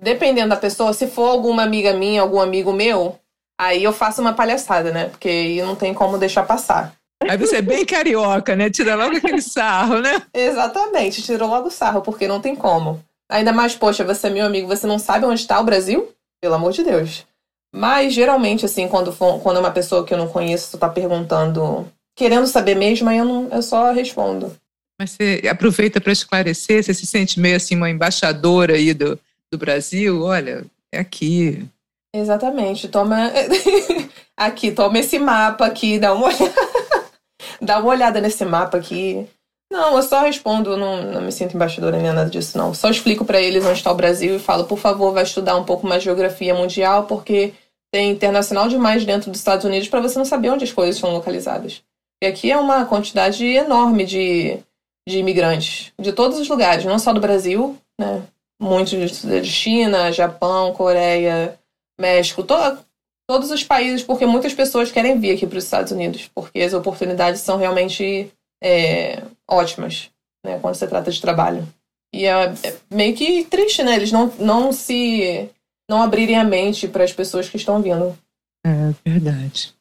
dependendo 0.00 0.50
da 0.50 0.56
pessoa, 0.56 0.92
se 0.92 1.06
for 1.06 1.28
alguma 1.28 1.62
amiga 1.62 1.92
minha, 1.92 2.20
algum 2.20 2.40
amigo 2.40 2.72
meu, 2.72 3.18
aí 3.60 3.82
eu 3.82 3.92
faço 3.92 4.20
uma 4.20 4.32
palhaçada, 4.32 4.92
né? 4.92 5.06
Porque 5.06 5.28
aí 5.28 5.62
não 5.62 5.74
tem 5.74 5.92
como 5.92 6.18
deixar 6.18 6.44
passar. 6.44 6.94
Aí 7.28 7.36
você 7.36 7.56
é 7.56 7.62
bem 7.62 7.84
carioca, 7.84 8.56
né? 8.56 8.70
Tira 8.70 8.94
logo 8.94 9.16
aquele 9.16 9.42
sarro, 9.42 10.00
né? 10.00 10.22
Exatamente, 10.32 11.22
tirou 11.22 11.48
logo 11.48 11.68
o 11.68 11.70
sarro, 11.70 12.00
porque 12.00 12.26
não 12.26 12.40
tem 12.40 12.56
como. 12.56 13.02
Ainda 13.30 13.52
mais, 13.52 13.76
poxa, 13.76 14.04
você 14.04 14.26
é 14.26 14.30
meu 14.30 14.44
amigo, 14.44 14.66
você 14.66 14.86
não 14.86 14.98
sabe 14.98 15.24
onde 15.24 15.40
está 15.40 15.60
o 15.60 15.64
Brasil? 15.64 16.12
Pelo 16.42 16.54
amor 16.54 16.72
de 16.72 16.82
Deus. 16.82 17.24
Mas 17.72 18.12
geralmente, 18.12 18.64
assim, 18.64 18.88
quando, 18.88 19.12
for, 19.12 19.40
quando 19.40 19.58
é 19.58 19.60
uma 19.60 19.70
pessoa 19.70 20.04
que 20.04 20.12
eu 20.12 20.18
não 20.18 20.28
conheço 20.28 20.76
tá 20.76 20.88
perguntando, 20.88 21.86
querendo 22.16 22.46
saber 22.48 22.74
mesmo, 22.74 23.08
aí 23.08 23.18
eu, 23.18 23.24
não, 23.24 23.48
eu 23.50 23.62
só 23.62 23.92
respondo. 23.92 24.54
Mas 25.00 25.12
você 25.12 25.40
aproveita 25.48 26.00
para 26.00 26.12
esclarecer, 26.12 26.82
você 26.82 26.92
se 26.92 27.06
sente 27.06 27.38
meio 27.38 27.56
assim 27.56 27.76
uma 27.76 27.88
embaixadora 27.88 28.74
aí 28.74 28.92
do, 28.92 29.18
do 29.50 29.56
Brasil? 29.56 30.22
Olha, 30.22 30.64
é 30.92 30.98
aqui. 30.98 31.64
Exatamente. 32.12 32.88
Toma. 32.88 33.30
aqui, 34.36 34.72
toma 34.72 34.98
esse 34.98 35.18
mapa 35.18 35.66
aqui, 35.66 35.98
dá 35.98 36.12
uma 36.12 36.26
olhada. 36.26 36.54
dá 37.62 37.78
uma 37.78 37.90
olhada 37.90 38.20
nesse 38.20 38.44
mapa 38.44 38.76
aqui. 38.76 39.26
Não, 39.70 39.96
eu 39.96 40.02
só 40.02 40.22
respondo, 40.22 40.76
não, 40.76 41.00
não 41.02 41.20
me 41.20 41.30
sinto 41.30 41.54
embaixadora 41.54 41.96
nem 41.96 42.12
nada 42.12 42.28
disso, 42.28 42.58
não. 42.58 42.74
Só 42.74 42.90
explico 42.90 43.24
para 43.24 43.40
eles 43.40 43.64
onde 43.64 43.78
está 43.78 43.92
o 43.92 43.94
Brasil 43.94 44.36
e 44.36 44.40
falo, 44.40 44.64
por 44.64 44.78
favor, 44.78 45.12
vai 45.12 45.22
estudar 45.22 45.56
um 45.56 45.64
pouco 45.64 45.86
mais 45.86 46.02
geografia 46.02 46.52
mundial, 46.52 47.04
porque 47.04 47.54
tem 47.92 48.10
internacional 48.10 48.68
demais 48.68 49.04
dentro 49.04 49.30
dos 49.30 49.38
Estados 49.38 49.64
Unidos 49.64 49.88
para 49.88 50.00
você 50.00 50.18
não 50.18 50.24
saber 50.24 50.50
onde 50.50 50.64
as 50.64 50.72
coisas 50.72 50.96
estão 50.96 51.12
localizadas. 51.12 51.82
E 52.22 52.26
aqui 52.26 52.50
é 52.50 52.56
uma 52.56 52.84
quantidade 52.84 53.46
enorme 53.46 54.04
de, 54.04 54.58
de 55.08 55.18
imigrantes, 55.18 55.92
de 55.98 56.12
todos 56.12 56.38
os 56.38 56.48
lugares, 56.48 56.84
não 56.84 56.98
só 56.98 57.12
do 57.12 57.20
Brasil, 57.20 57.78
né? 57.98 58.22
Muitos 58.60 59.22
de 59.22 59.44
China, 59.44 60.12
Japão, 60.12 60.74
Coreia, 60.74 61.58
México, 61.98 62.42
to 62.42 62.54
todos 63.26 63.50
os 63.52 63.62
países, 63.62 64.02
porque 64.02 64.26
muitas 64.26 64.52
pessoas 64.52 64.90
querem 64.90 65.18
vir 65.18 65.36
aqui 65.36 65.46
para 65.46 65.56
os 65.56 65.64
Estados 65.64 65.92
Unidos, 65.92 66.28
porque 66.34 66.60
as 66.60 66.74
oportunidades 66.74 67.40
são 67.40 67.56
realmente 67.56 68.30
é, 68.62 69.22
ótimas, 69.50 70.10
né, 70.44 70.58
quando 70.60 70.74
se 70.74 70.86
trata 70.86 71.10
de 71.10 71.20
trabalho. 71.20 71.66
E 72.14 72.24
é, 72.24 72.52
é, 72.62 72.76
meio 72.90 73.14
que 73.14 73.44
triste, 73.44 73.82
né? 73.82 73.94
Eles 73.94 74.10
não, 74.10 74.32
não 74.38 74.72
se. 74.72 75.48
não 75.88 76.02
abrirem 76.02 76.36
a 76.36 76.44
mente 76.44 76.88
para 76.88 77.04
as 77.04 77.12
pessoas 77.12 77.48
que 77.48 77.56
estão 77.56 77.80
vindo. 77.80 78.16
É 78.66 78.92
verdade. 79.04 79.72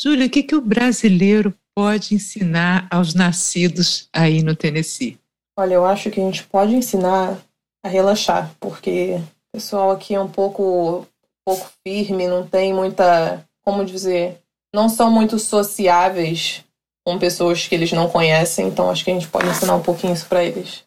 Júlia, 0.00 0.26
o 0.26 0.30
que, 0.30 0.42
que 0.42 0.56
o 0.56 0.60
brasileiro 0.60 1.54
pode 1.74 2.14
ensinar 2.14 2.88
aos 2.90 3.14
nascidos 3.14 4.08
aí 4.12 4.42
no 4.42 4.56
Tennessee? 4.56 5.18
Olha, 5.56 5.74
eu 5.74 5.84
acho 5.84 6.10
que 6.10 6.20
a 6.20 6.24
gente 6.24 6.44
pode 6.44 6.74
ensinar 6.74 7.38
a 7.84 7.88
relaxar, 7.88 8.54
porque 8.58 9.16
o 9.16 9.58
pessoal 9.58 9.90
aqui 9.90 10.14
é 10.14 10.20
um 10.20 10.28
pouco, 10.28 11.00
um 11.00 11.06
pouco 11.44 11.70
firme, 11.86 12.26
não 12.26 12.46
tem 12.46 12.72
muita. 12.72 13.44
como 13.62 13.84
dizer? 13.84 14.38
Não 14.74 14.88
são 14.88 15.10
muito 15.10 15.38
sociáveis 15.38 16.64
com 17.04 17.18
pessoas 17.18 17.66
que 17.66 17.74
eles 17.74 17.92
não 17.92 18.08
conhecem, 18.08 18.68
então 18.68 18.90
acho 18.90 19.04
que 19.04 19.10
a 19.10 19.14
gente 19.14 19.28
pode 19.28 19.48
ensinar 19.48 19.74
um 19.74 19.82
pouquinho 19.82 20.12
isso 20.12 20.26
para 20.26 20.44
eles. 20.44 20.84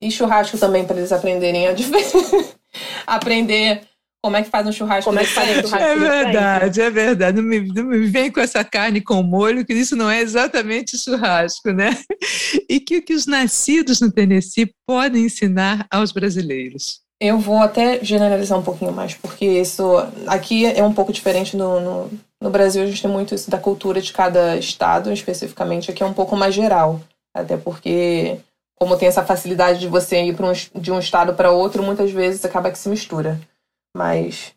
E 0.00 0.10
churrasco 0.10 0.58
também 0.58 0.84
para 0.84 0.96
eles 0.96 1.12
aprenderem 1.12 1.66
a 1.66 1.74
aprender 3.06 3.82
como 4.24 4.38
é 4.38 4.42
que 4.42 4.48
faz 4.48 4.66
um 4.66 4.72
churrasco 4.72 5.10
Como 5.10 5.20
é 5.20 5.22
que 5.22 5.32
faz 5.32 5.50
um 5.50 5.68
churrasco 5.68 5.86
É 5.86 5.96
verdade, 5.96 6.80
é 6.80 6.90
verdade. 6.90 7.36
Não 7.36 7.46
me, 7.46 7.60
não 7.60 7.84
me 7.84 8.06
vem 8.06 8.30
com 8.30 8.40
essa 8.40 8.64
carne 8.64 9.02
com 9.02 9.22
molho, 9.22 9.66
que 9.66 9.74
isso 9.74 9.94
não 9.94 10.10
é 10.10 10.22
exatamente 10.22 10.96
churrasco, 10.96 11.70
né? 11.72 11.94
E 12.66 12.80
que, 12.80 13.02
que 13.02 13.12
os 13.12 13.26
nascidos 13.26 14.00
no 14.00 14.10
Tennessee 14.10 14.72
podem 14.86 15.26
ensinar 15.26 15.86
aos 15.90 16.10
brasileiros? 16.10 17.00
Eu 17.20 17.38
vou 17.38 17.58
até 17.58 18.02
generalizar 18.02 18.58
um 18.58 18.62
pouquinho 18.62 18.92
mais, 18.92 19.12
porque 19.12 19.44
isso 19.44 19.84
aqui 20.26 20.64
é 20.64 20.82
um 20.82 20.94
pouco 20.94 21.12
diferente 21.12 21.54
no, 21.54 21.80
no, 21.80 22.10
no 22.44 22.50
Brasil. 22.50 22.82
A 22.82 22.86
gente 22.86 23.00
tem 23.00 23.10
muito 23.10 23.34
isso 23.34 23.50
da 23.50 23.58
cultura 23.58 24.02
de 24.02 24.12
cada 24.12 24.56
estado, 24.58 25.10
especificamente. 25.10 25.90
Aqui 25.90 26.02
é 26.02 26.06
um 26.06 26.12
pouco 26.12 26.36
mais 26.36 26.54
geral, 26.54 27.00
até 27.34 27.56
porque, 27.56 28.38
como 28.78 28.98
tem 28.98 29.08
essa 29.08 29.24
facilidade 29.24 29.80
de 29.80 29.88
você 29.88 30.22
ir 30.22 30.36
um, 30.38 30.78
de 30.78 30.92
um 30.92 30.98
estado 30.98 31.32
para 31.32 31.50
outro, 31.50 31.82
muitas 31.82 32.10
vezes 32.10 32.44
acaba 32.44 32.70
que 32.70 32.78
se 32.78 32.90
mistura. 32.90 33.40
Mas 33.96 34.52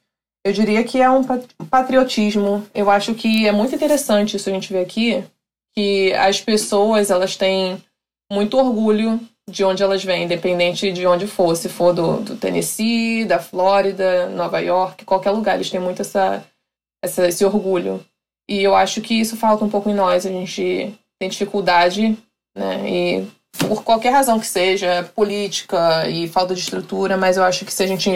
eu 0.45 0.51
diria 0.51 0.83
que 0.83 1.01
é 1.01 1.09
um 1.09 1.23
patriotismo. 1.69 2.67
Eu 2.75 2.89
acho 2.89 3.13
que 3.15 3.47
é 3.47 3.53
muito 3.53 3.73
interessante 3.73 4.35
isso 4.35 4.49
a 4.49 4.53
gente 4.53 4.73
ver 4.73 4.81
aqui, 4.81 5.23
que 5.73 6.11
as 6.13 6.41
pessoas 6.41 7.09
elas 7.09 7.37
têm 7.37 7.81
muito 8.29 8.57
orgulho 8.57 9.17
de 9.49 9.63
onde 9.63 9.81
elas 9.81 10.03
vêm, 10.03 10.25
independente 10.25 10.91
de 10.91 11.07
onde 11.07 11.25
for, 11.25 11.55
se 11.55 11.69
for 11.69 11.93
do, 11.93 12.17
do 12.17 12.35
Tennessee, 12.35 13.23
da 13.23 13.39
Flórida, 13.39 14.27
Nova 14.27 14.59
York, 14.59 15.05
qualquer 15.05 15.31
lugar, 15.31 15.55
eles 15.55 15.69
têm 15.69 15.79
muito 15.79 16.01
essa, 16.01 16.43
essa, 17.07 17.27
esse 17.27 17.43
orgulho. 17.43 18.03
E 18.49 18.63
eu 18.63 18.75
acho 18.75 19.01
que 19.01 19.19
isso 19.19 19.35
falta 19.35 19.65
um 19.65 19.69
pouco 19.69 19.89
em 19.89 19.93
nós, 19.93 20.25
a 20.25 20.29
gente 20.29 20.93
tem 21.19 21.29
dificuldade, 21.29 22.17
né, 22.55 22.89
e 22.89 23.27
por 23.57 23.83
qualquer 23.83 24.11
razão 24.11 24.39
que 24.39 24.45
seja, 24.45 25.03
política 25.15 26.07
e 26.09 26.27
falta 26.27 26.53
de 26.53 26.61
estrutura, 26.61 27.17
mas 27.17 27.37
eu 27.37 27.43
acho 27.43 27.65
que 27.65 27.73
se 27.73 27.83
a 27.83 27.87
gente 27.87 28.09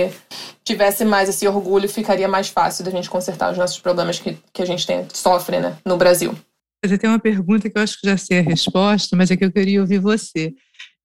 tivesse 0.64 1.04
mais 1.04 1.28
esse 1.28 1.48
orgulho, 1.48 1.90
ficaria 1.90 2.28
mais 2.28 2.48
fácil 2.48 2.86
da 2.86 2.92
gente 2.92 3.10
consertar 3.10 3.52
os 3.52 3.58
nossos 3.58 3.80
problemas 3.80 4.20
que, 4.20 4.38
que 4.54 4.62
a 4.62 4.66
gente 4.66 4.86
tem, 4.86 5.08
sofre 5.14 5.60
né, 5.60 5.78
no 5.86 5.98
Brasil. 5.98 6.36
Você 6.84 6.98
tem 6.98 7.10
uma 7.10 7.20
pergunta 7.20 7.70
que 7.70 7.78
eu 7.78 7.82
acho 7.82 8.00
que 8.00 8.08
já 8.08 8.18
sei 8.18 8.40
a 8.40 8.44
resposta, 8.44 9.16
mas 9.16 9.30
é 9.30 9.38
que 9.38 9.46
eu 9.46 9.52
queria 9.52 9.82
ouvir 9.82 10.00
você. 10.00 10.54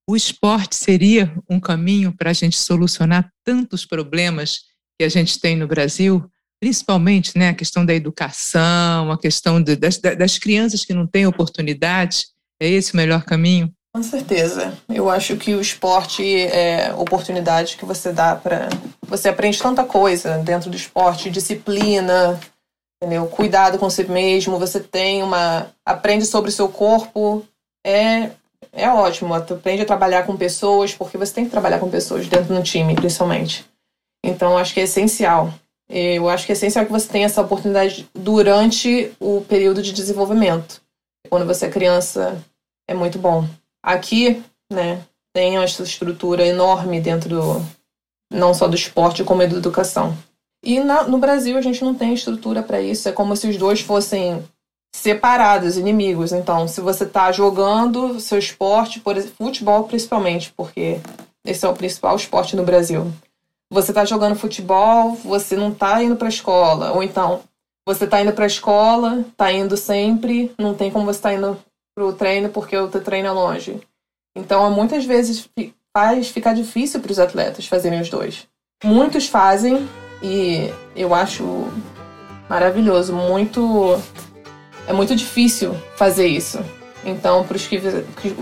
O 0.09 0.17
esporte 0.17 0.77
seria 0.77 1.35
um 1.51 1.59
caminho 1.59 2.15
para 2.17 2.31
a 2.31 2.33
gente 2.33 2.57
solucionar 2.57 3.31
tantos 3.45 3.85
problemas 3.85 4.61
que 4.99 5.05
a 5.05 5.09
gente 5.09 5.39
tem 5.39 5.57
no 5.57 5.67
Brasil, 5.67 6.25
principalmente 6.61 7.37
né, 7.37 7.51
a 7.51 7.55
questão 7.55 7.85
da 7.85 7.95
educação, 7.95 9.11
a 9.11 9.19
questão 9.19 9.63
de, 9.63 9.77
das, 9.77 9.99
das 9.99 10.39
crianças 10.39 10.85
que 10.85 10.95
não 10.95 11.07
têm 11.07 11.27
oportunidade? 11.27 12.27
É 12.61 12.69
esse 12.69 12.95
o 12.95 12.97
melhor 12.97 13.25
caminho? 13.25 13.73
Com 13.97 14.03
certeza. 14.03 14.77
Eu 14.91 15.09
acho 15.09 15.37
que 15.37 15.55
o 15.55 15.61
esporte 15.61 16.23
é 16.23 16.93
oportunidade 16.95 17.79
que 17.79 17.85
você 17.87 18.13
dá 18.13 18.37
para. 18.37 18.69
Você 19.09 19.31
aprende 19.31 19.59
tanta 19.59 19.85
coisa 19.85 20.37
dentro 20.37 20.69
do 20.69 20.77
esporte, 20.77 21.31
disciplina, 21.31 22.39
entendeu? 23.01 23.27
Cuidado 23.27 23.79
com 23.79 23.89
si 23.89 24.05
mesmo, 24.05 24.59
você 24.59 24.81
tem 24.81 25.23
uma. 25.23 25.69
aprende 25.83 26.27
sobre 26.27 26.51
o 26.51 26.53
seu 26.53 26.69
corpo. 26.69 27.43
É, 27.87 28.33
é 28.71 28.87
ótimo. 28.91 29.33
Aprende 29.33 29.81
a 29.81 29.87
trabalhar 29.87 30.25
com 30.25 30.37
pessoas, 30.37 30.93
porque 30.93 31.17
você 31.17 31.33
tem 31.33 31.45
que 31.47 31.51
trabalhar 31.51 31.79
com 31.79 31.89
pessoas 31.89 32.27
dentro 32.27 32.55
do 32.55 32.63
time, 32.63 32.95
principalmente. 32.95 33.65
Então, 34.23 34.59
acho 34.59 34.75
que 34.75 34.81
é 34.81 34.85
essencial. 34.85 35.55
Eu 35.89 36.29
acho 36.29 36.45
que 36.47 36.53
é 36.53 36.55
essencial 36.55 36.85
que 36.85 36.93
você 36.93 37.09
tenha 37.09 37.27
essa 37.27 37.43
oportunidade 37.43 38.09
durante 38.15 39.13
o 39.21 39.41
período 39.43 39.83
de 39.83 39.93
desenvolvimento. 39.93 40.83
Quando 41.29 41.47
você 41.47 41.67
é 41.67 41.71
criança, 41.71 42.43
é 42.89 42.95
muito 42.95 43.19
bom. 43.19 43.49
Aqui, 43.83 44.43
né, 44.73 45.03
tem 45.33 45.59
essa 45.59 45.83
estrutura 45.83 46.45
enorme 46.45 47.01
dentro 47.01 47.29
do, 47.29 47.67
não 48.33 48.53
só 48.53 48.67
do 48.67 48.75
esporte, 48.75 49.23
como 49.23 49.47
da 49.47 49.57
educação. 49.57 50.17
E 50.65 50.81
na, 50.81 51.05
no 51.05 51.19
Brasil 51.19 51.57
a 51.57 51.61
gente 51.61 51.85
não 51.85 51.95
tem 51.95 52.15
estrutura 52.15 52.63
para 52.63 52.81
isso, 52.81 53.09
é 53.09 53.13
como 53.13 53.37
se 53.37 53.49
os 53.49 53.57
dois 53.57 53.81
fossem 53.81 54.43
separados, 54.95 55.77
inimigos. 55.77 56.33
Então, 56.33 56.67
se 56.67 56.81
você 56.81 57.05
está 57.05 57.31
jogando 57.31 58.19
seu 58.19 58.39
esporte, 58.39 58.99
por 58.99 59.17
futebol 59.23 59.85
principalmente, 59.85 60.53
porque 60.57 61.01
esse 61.45 61.65
é 61.65 61.69
o 61.69 61.75
principal 61.75 62.17
esporte 62.17 62.57
no 62.57 62.65
Brasil. 62.65 63.13
Você 63.73 63.91
está 63.91 64.05
jogando 64.05 64.37
futebol, 64.37 65.15
você 65.15 65.57
não 65.57 65.73
está 65.73 66.03
indo 66.03 66.17
para 66.17 66.29
a 66.29 66.31
escola, 66.31 66.93
ou 66.93 67.03
então 67.03 67.43
você 67.87 68.05
está 68.05 68.21
indo 68.21 68.33
para 68.33 68.45
a 68.45 68.49
escola, 68.49 69.25
está 69.29 69.51
indo 69.53 69.77
sempre, 69.77 70.53
não 70.59 70.75
tem 70.75 70.91
como 70.91 71.07
você 71.07 71.21
tá 71.21 71.35
indo 71.35 71.59
pro 71.97 72.13
treino 72.13 72.49
porque 72.49 72.77
o 72.77 72.89
teu 72.89 73.03
treino 73.03 73.29
é 73.29 73.31
longe. 73.33 73.81
Então, 74.37 74.71
muitas 74.71 75.05
vezes 75.05 75.49
faz 75.97 76.29
ficar 76.29 76.53
difícil 76.53 77.01
para 77.01 77.11
os 77.11 77.19
atletas 77.19 77.67
fazerem 77.67 78.01
os 78.01 78.11
dois. 78.11 78.47
Muitos 78.85 79.29
fazem 79.29 79.89
e 80.23 80.71
eu 80.95 81.15
acho 81.15 81.45
maravilhoso, 82.49 83.15
muito 83.15 83.99
é 84.87 84.93
muito 84.93 85.17
difícil 85.17 85.75
fazer 85.97 86.27
isso. 86.27 86.59
Então, 87.05 87.45
para 87.45 87.57
os 87.57 87.67
que, 87.67 87.81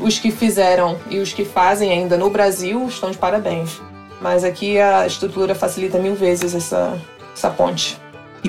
os 0.03 0.19
que 0.19 0.31
fizeram 0.31 0.99
e 1.11 1.19
os 1.19 1.33
que 1.33 1.45
fazem 1.45 1.93
ainda 1.93 2.17
no 2.17 2.31
Brasil, 2.31 2.87
estão 2.89 3.11
de 3.11 3.19
parabéns. 3.19 3.81
Mas 4.21 4.45
aqui 4.45 4.79
a 4.79 5.07
estrutura 5.07 5.55
facilita 5.55 5.99
mil 5.99 6.15
vezes 6.15 6.55
essa, 6.55 6.99
essa 7.35 7.51
ponte. 7.51 7.99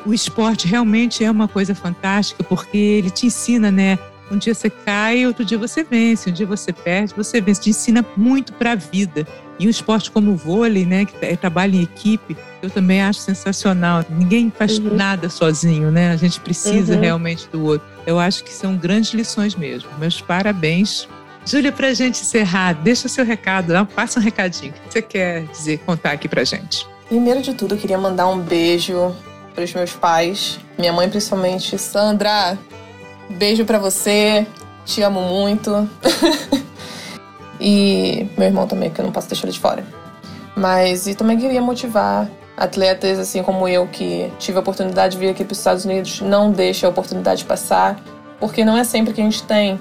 O 0.06 0.14
esporte 0.14 0.68
realmente 0.68 1.24
é 1.24 1.32
uma 1.32 1.48
coisa 1.48 1.74
fantástica 1.74 2.44
porque 2.44 2.78
ele 2.78 3.10
te 3.10 3.28
ensina, 3.28 3.72
né, 3.72 3.98
um 4.32 4.38
dia 4.38 4.56
você 4.56 4.70
cai, 4.70 5.26
outro 5.28 5.46
dia 5.46 5.58
você 5.58 5.84
vence, 5.84 6.30
um 6.30 6.34
dia 6.34 6.46
você 6.46 6.74
perde, 6.74 7.14
você 7.16 7.40
vence. 7.40 7.62
Te 7.62 7.70
ensina 7.70 8.04
muito 8.18 8.54
para 8.54 8.72
a 8.72 8.76
vida. 8.76 9.28
E 9.60 9.68
um 9.68 9.70
esporte 9.70 10.12
como 10.12 10.32
o 10.32 10.36
vôlei, 10.36 10.86
né, 10.86 11.06
que 11.06 11.14
é, 11.24 11.36
trabalha 11.36 11.76
em 11.76 11.84
equipe, 11.84 12.36
eu 12.62 12.70
também 12.70 13.02
acho 13.02 13.20
sensacional. 13.20 14.04
Ninguém 14.10 14.52
faz 14.52 14.80
uhum. 14.80 14.96
nada 14.96 15.30
sozinho, 15.30 15.92
né? 15.92 16.12
A 16.12 16.18
gente 16.18 16.40
precisa 16.40 16.96
uhum. 16.96 17.00
realmente 17.00 17.48
do 17.50 17.64
outro. 17.64 17.88
Eu 18.06 18.20
acho 18.20 18.44
que 18.44 18.52
são 18.52 18.76
grandes 18.76 19.14
lições 19.14 19.56
mesmo. 19.56 19.90
Meus 20.00 20.20
parabéns. 20.20 21.08
Júlia, 21.46 21.72
para 21.72 21.88
a 21.88 21.94
gente 21.94 22.22
encerrar, 22.22 22.74
deixa 22.74 23.08
seu 23.08 23.24
recado, 23.24 23.74
não? 23.74 23.86
passa 23.86 24.20
um 24.20 24.24
recadinho. 24.24 24.72
O 24.72 24.74
que 24.74 24.94
você 24.94 25.02
quer 25.02 25.44
dizer, 25.46 25.78
contar 25.80 26.12
aqui 26.12 26.28
para 26.28 26.44
gente? 26.44 26.88
Primeiro 27.08 27.42
de 27.42 27.54
tudo, 27.54 27.76
eu 27.76 27.80
queria 27.80 27.98
mandar 27.98 28.28
um 28.28 28.40
beijo 28.40 29.16
para 29.54 29.64
os 29.64 29.74
meus 29.74 29.94
pais, 29.94 30.60
minha 30.78 30.92
mãe 30.92 31.08
principalmente. 31.08 31.78
Sandra, 31.78 32.58
Beijo 33.30 33.66
para 33.66 33.80
você. 33.80 34.46
Te 34.86 35.02
amo 35.02 35.22
muito. 35.22 35.90
e 37.60 38.28
meu 38.38 38.48
irmão 38.48 38.68
também, 38.68 38.90
que 38.92 39.02
eu 39.02 39.06
não 39.06 39.12
posso 39.12 39.28
deixar 39.28 39.46
ele 39.46 39.54
de 39.54 39.60
fora. 39.60 39.84
Mas 40.56 41.08
e 41.08 41.16
também 41.16 41.38
queria 41.38 41.62
motivar 41.62 42.30
atletas 42.56 43.20
assim 43.20 43.44
como 43.44 43.68
eu 43.68 43.88
que 43.88 44.32
tive 44.40 44.58
a 44.58 44.62
oportunidade 44.62 45.14
de 45.14 45.20
vir 45.20 45.30
aqui 45.30 45.44
para 45.44 45.52
os 45.52 45.58
Estados 45.58 45.84
Unidos, 45.84 46.22
não 46.22 46.52
deixe 46.52 46.86
a 46.86 46.90
oportunidade 46.90 47.44
passar, 47.44 48.00
porque 48.40 48.64
não 48.64 48.78
é 48.78 48.84
sempre 48.86 49.14
que 49.14 49.20
a 49.20 49.24
gente 49.24 49.44
tem. 49.44 49.78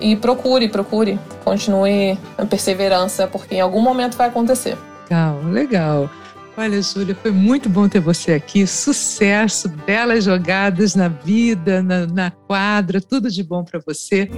E 0.00 0.14
procure, 0.16 0.68
procure, 0.68 1.18
continue 1.44 2.18
a 2.36 2.46
perseverança, 2.46 3.26
porque 3.26 3.56
em 3.56 3.60
algum 3.60 3.80
momento 3.80 4.16
vai 4.16 4.28
acontecer. 4.28 4.76
Legal, 5.04 5.42
legal. 5.44 6.10
Olha, 6.56 6.82
Júlia, 6.82 7.14
foi 7.14 7.30
muito 7.30 7.68
bom 7.68 7.88
ter 7.88 8.00
você 8.00 8.32
aqui. 8.32 8.66
Sucesso, 8.66 9.68
belas 9.86 10.24
jogadas 10.24 10.96
na 10.96 11.06
vida, 11.06 11.82
na, 11.82 12.06
na 12.06 12.30
quadra, 12.30 13.00
tudo 13.00 13.30
de 13.30 13.44
bom 13.44 13.62
para 13.64 13.80
você. 13.86 14.28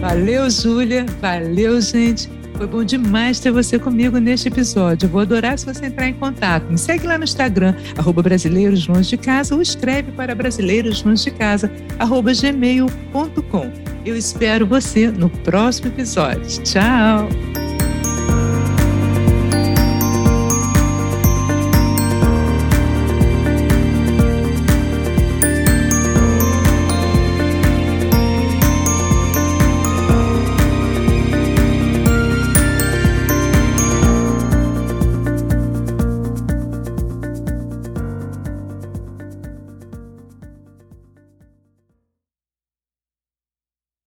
Valeu, 0.00 0.48
Júlia. 0.50 1.06
Valeu, 1.20 1.80
gente. 1.80 2.35
Foi 2.56 2.66
bom 2.66 2.82
demais 2.82 3.38
ter 3.38 3.50
você 3.50 3.78
comigo 3.78 4.18
neste 4.18 4.48
episódio. 4.48 5.06
Eu 5.06 5.10
vou 5.10 5.20
adorar 5.20 5.58
se 5.58 5.66
você 5.66 5.86
entrar 5.86 6.08
em 6.08 6.14
contato. 6.14 6.64
Me 6.70 6.78
segue 6.78 7.06
lá 7.06 7.18
no 7.18 7.24
Instagram, 7.24 7.74
arroba 7.96 8.22
Brasileiros 8.22 8.86
Longe 8.88 9.10
de 9.10 9.16
Casa, 9.18 9.54
ou 9.54 9.60
escreve 9.60 10.10
para 10.12 10.34
Brasileiros 10.34 11.02
Longe 11.02 11.24
de 11.24 11.30
Casa, 11.32 11.70
arroba 11.98 12.32
gmail.com. 12.32 13.70
Eu 14.04 14.16
espero 14.16 14.66
você 14.66 15.08
no 15.08 15.28
próximo 15.28 15.88
episódio. 15.88 16.62
Tchau! 16.62 17.28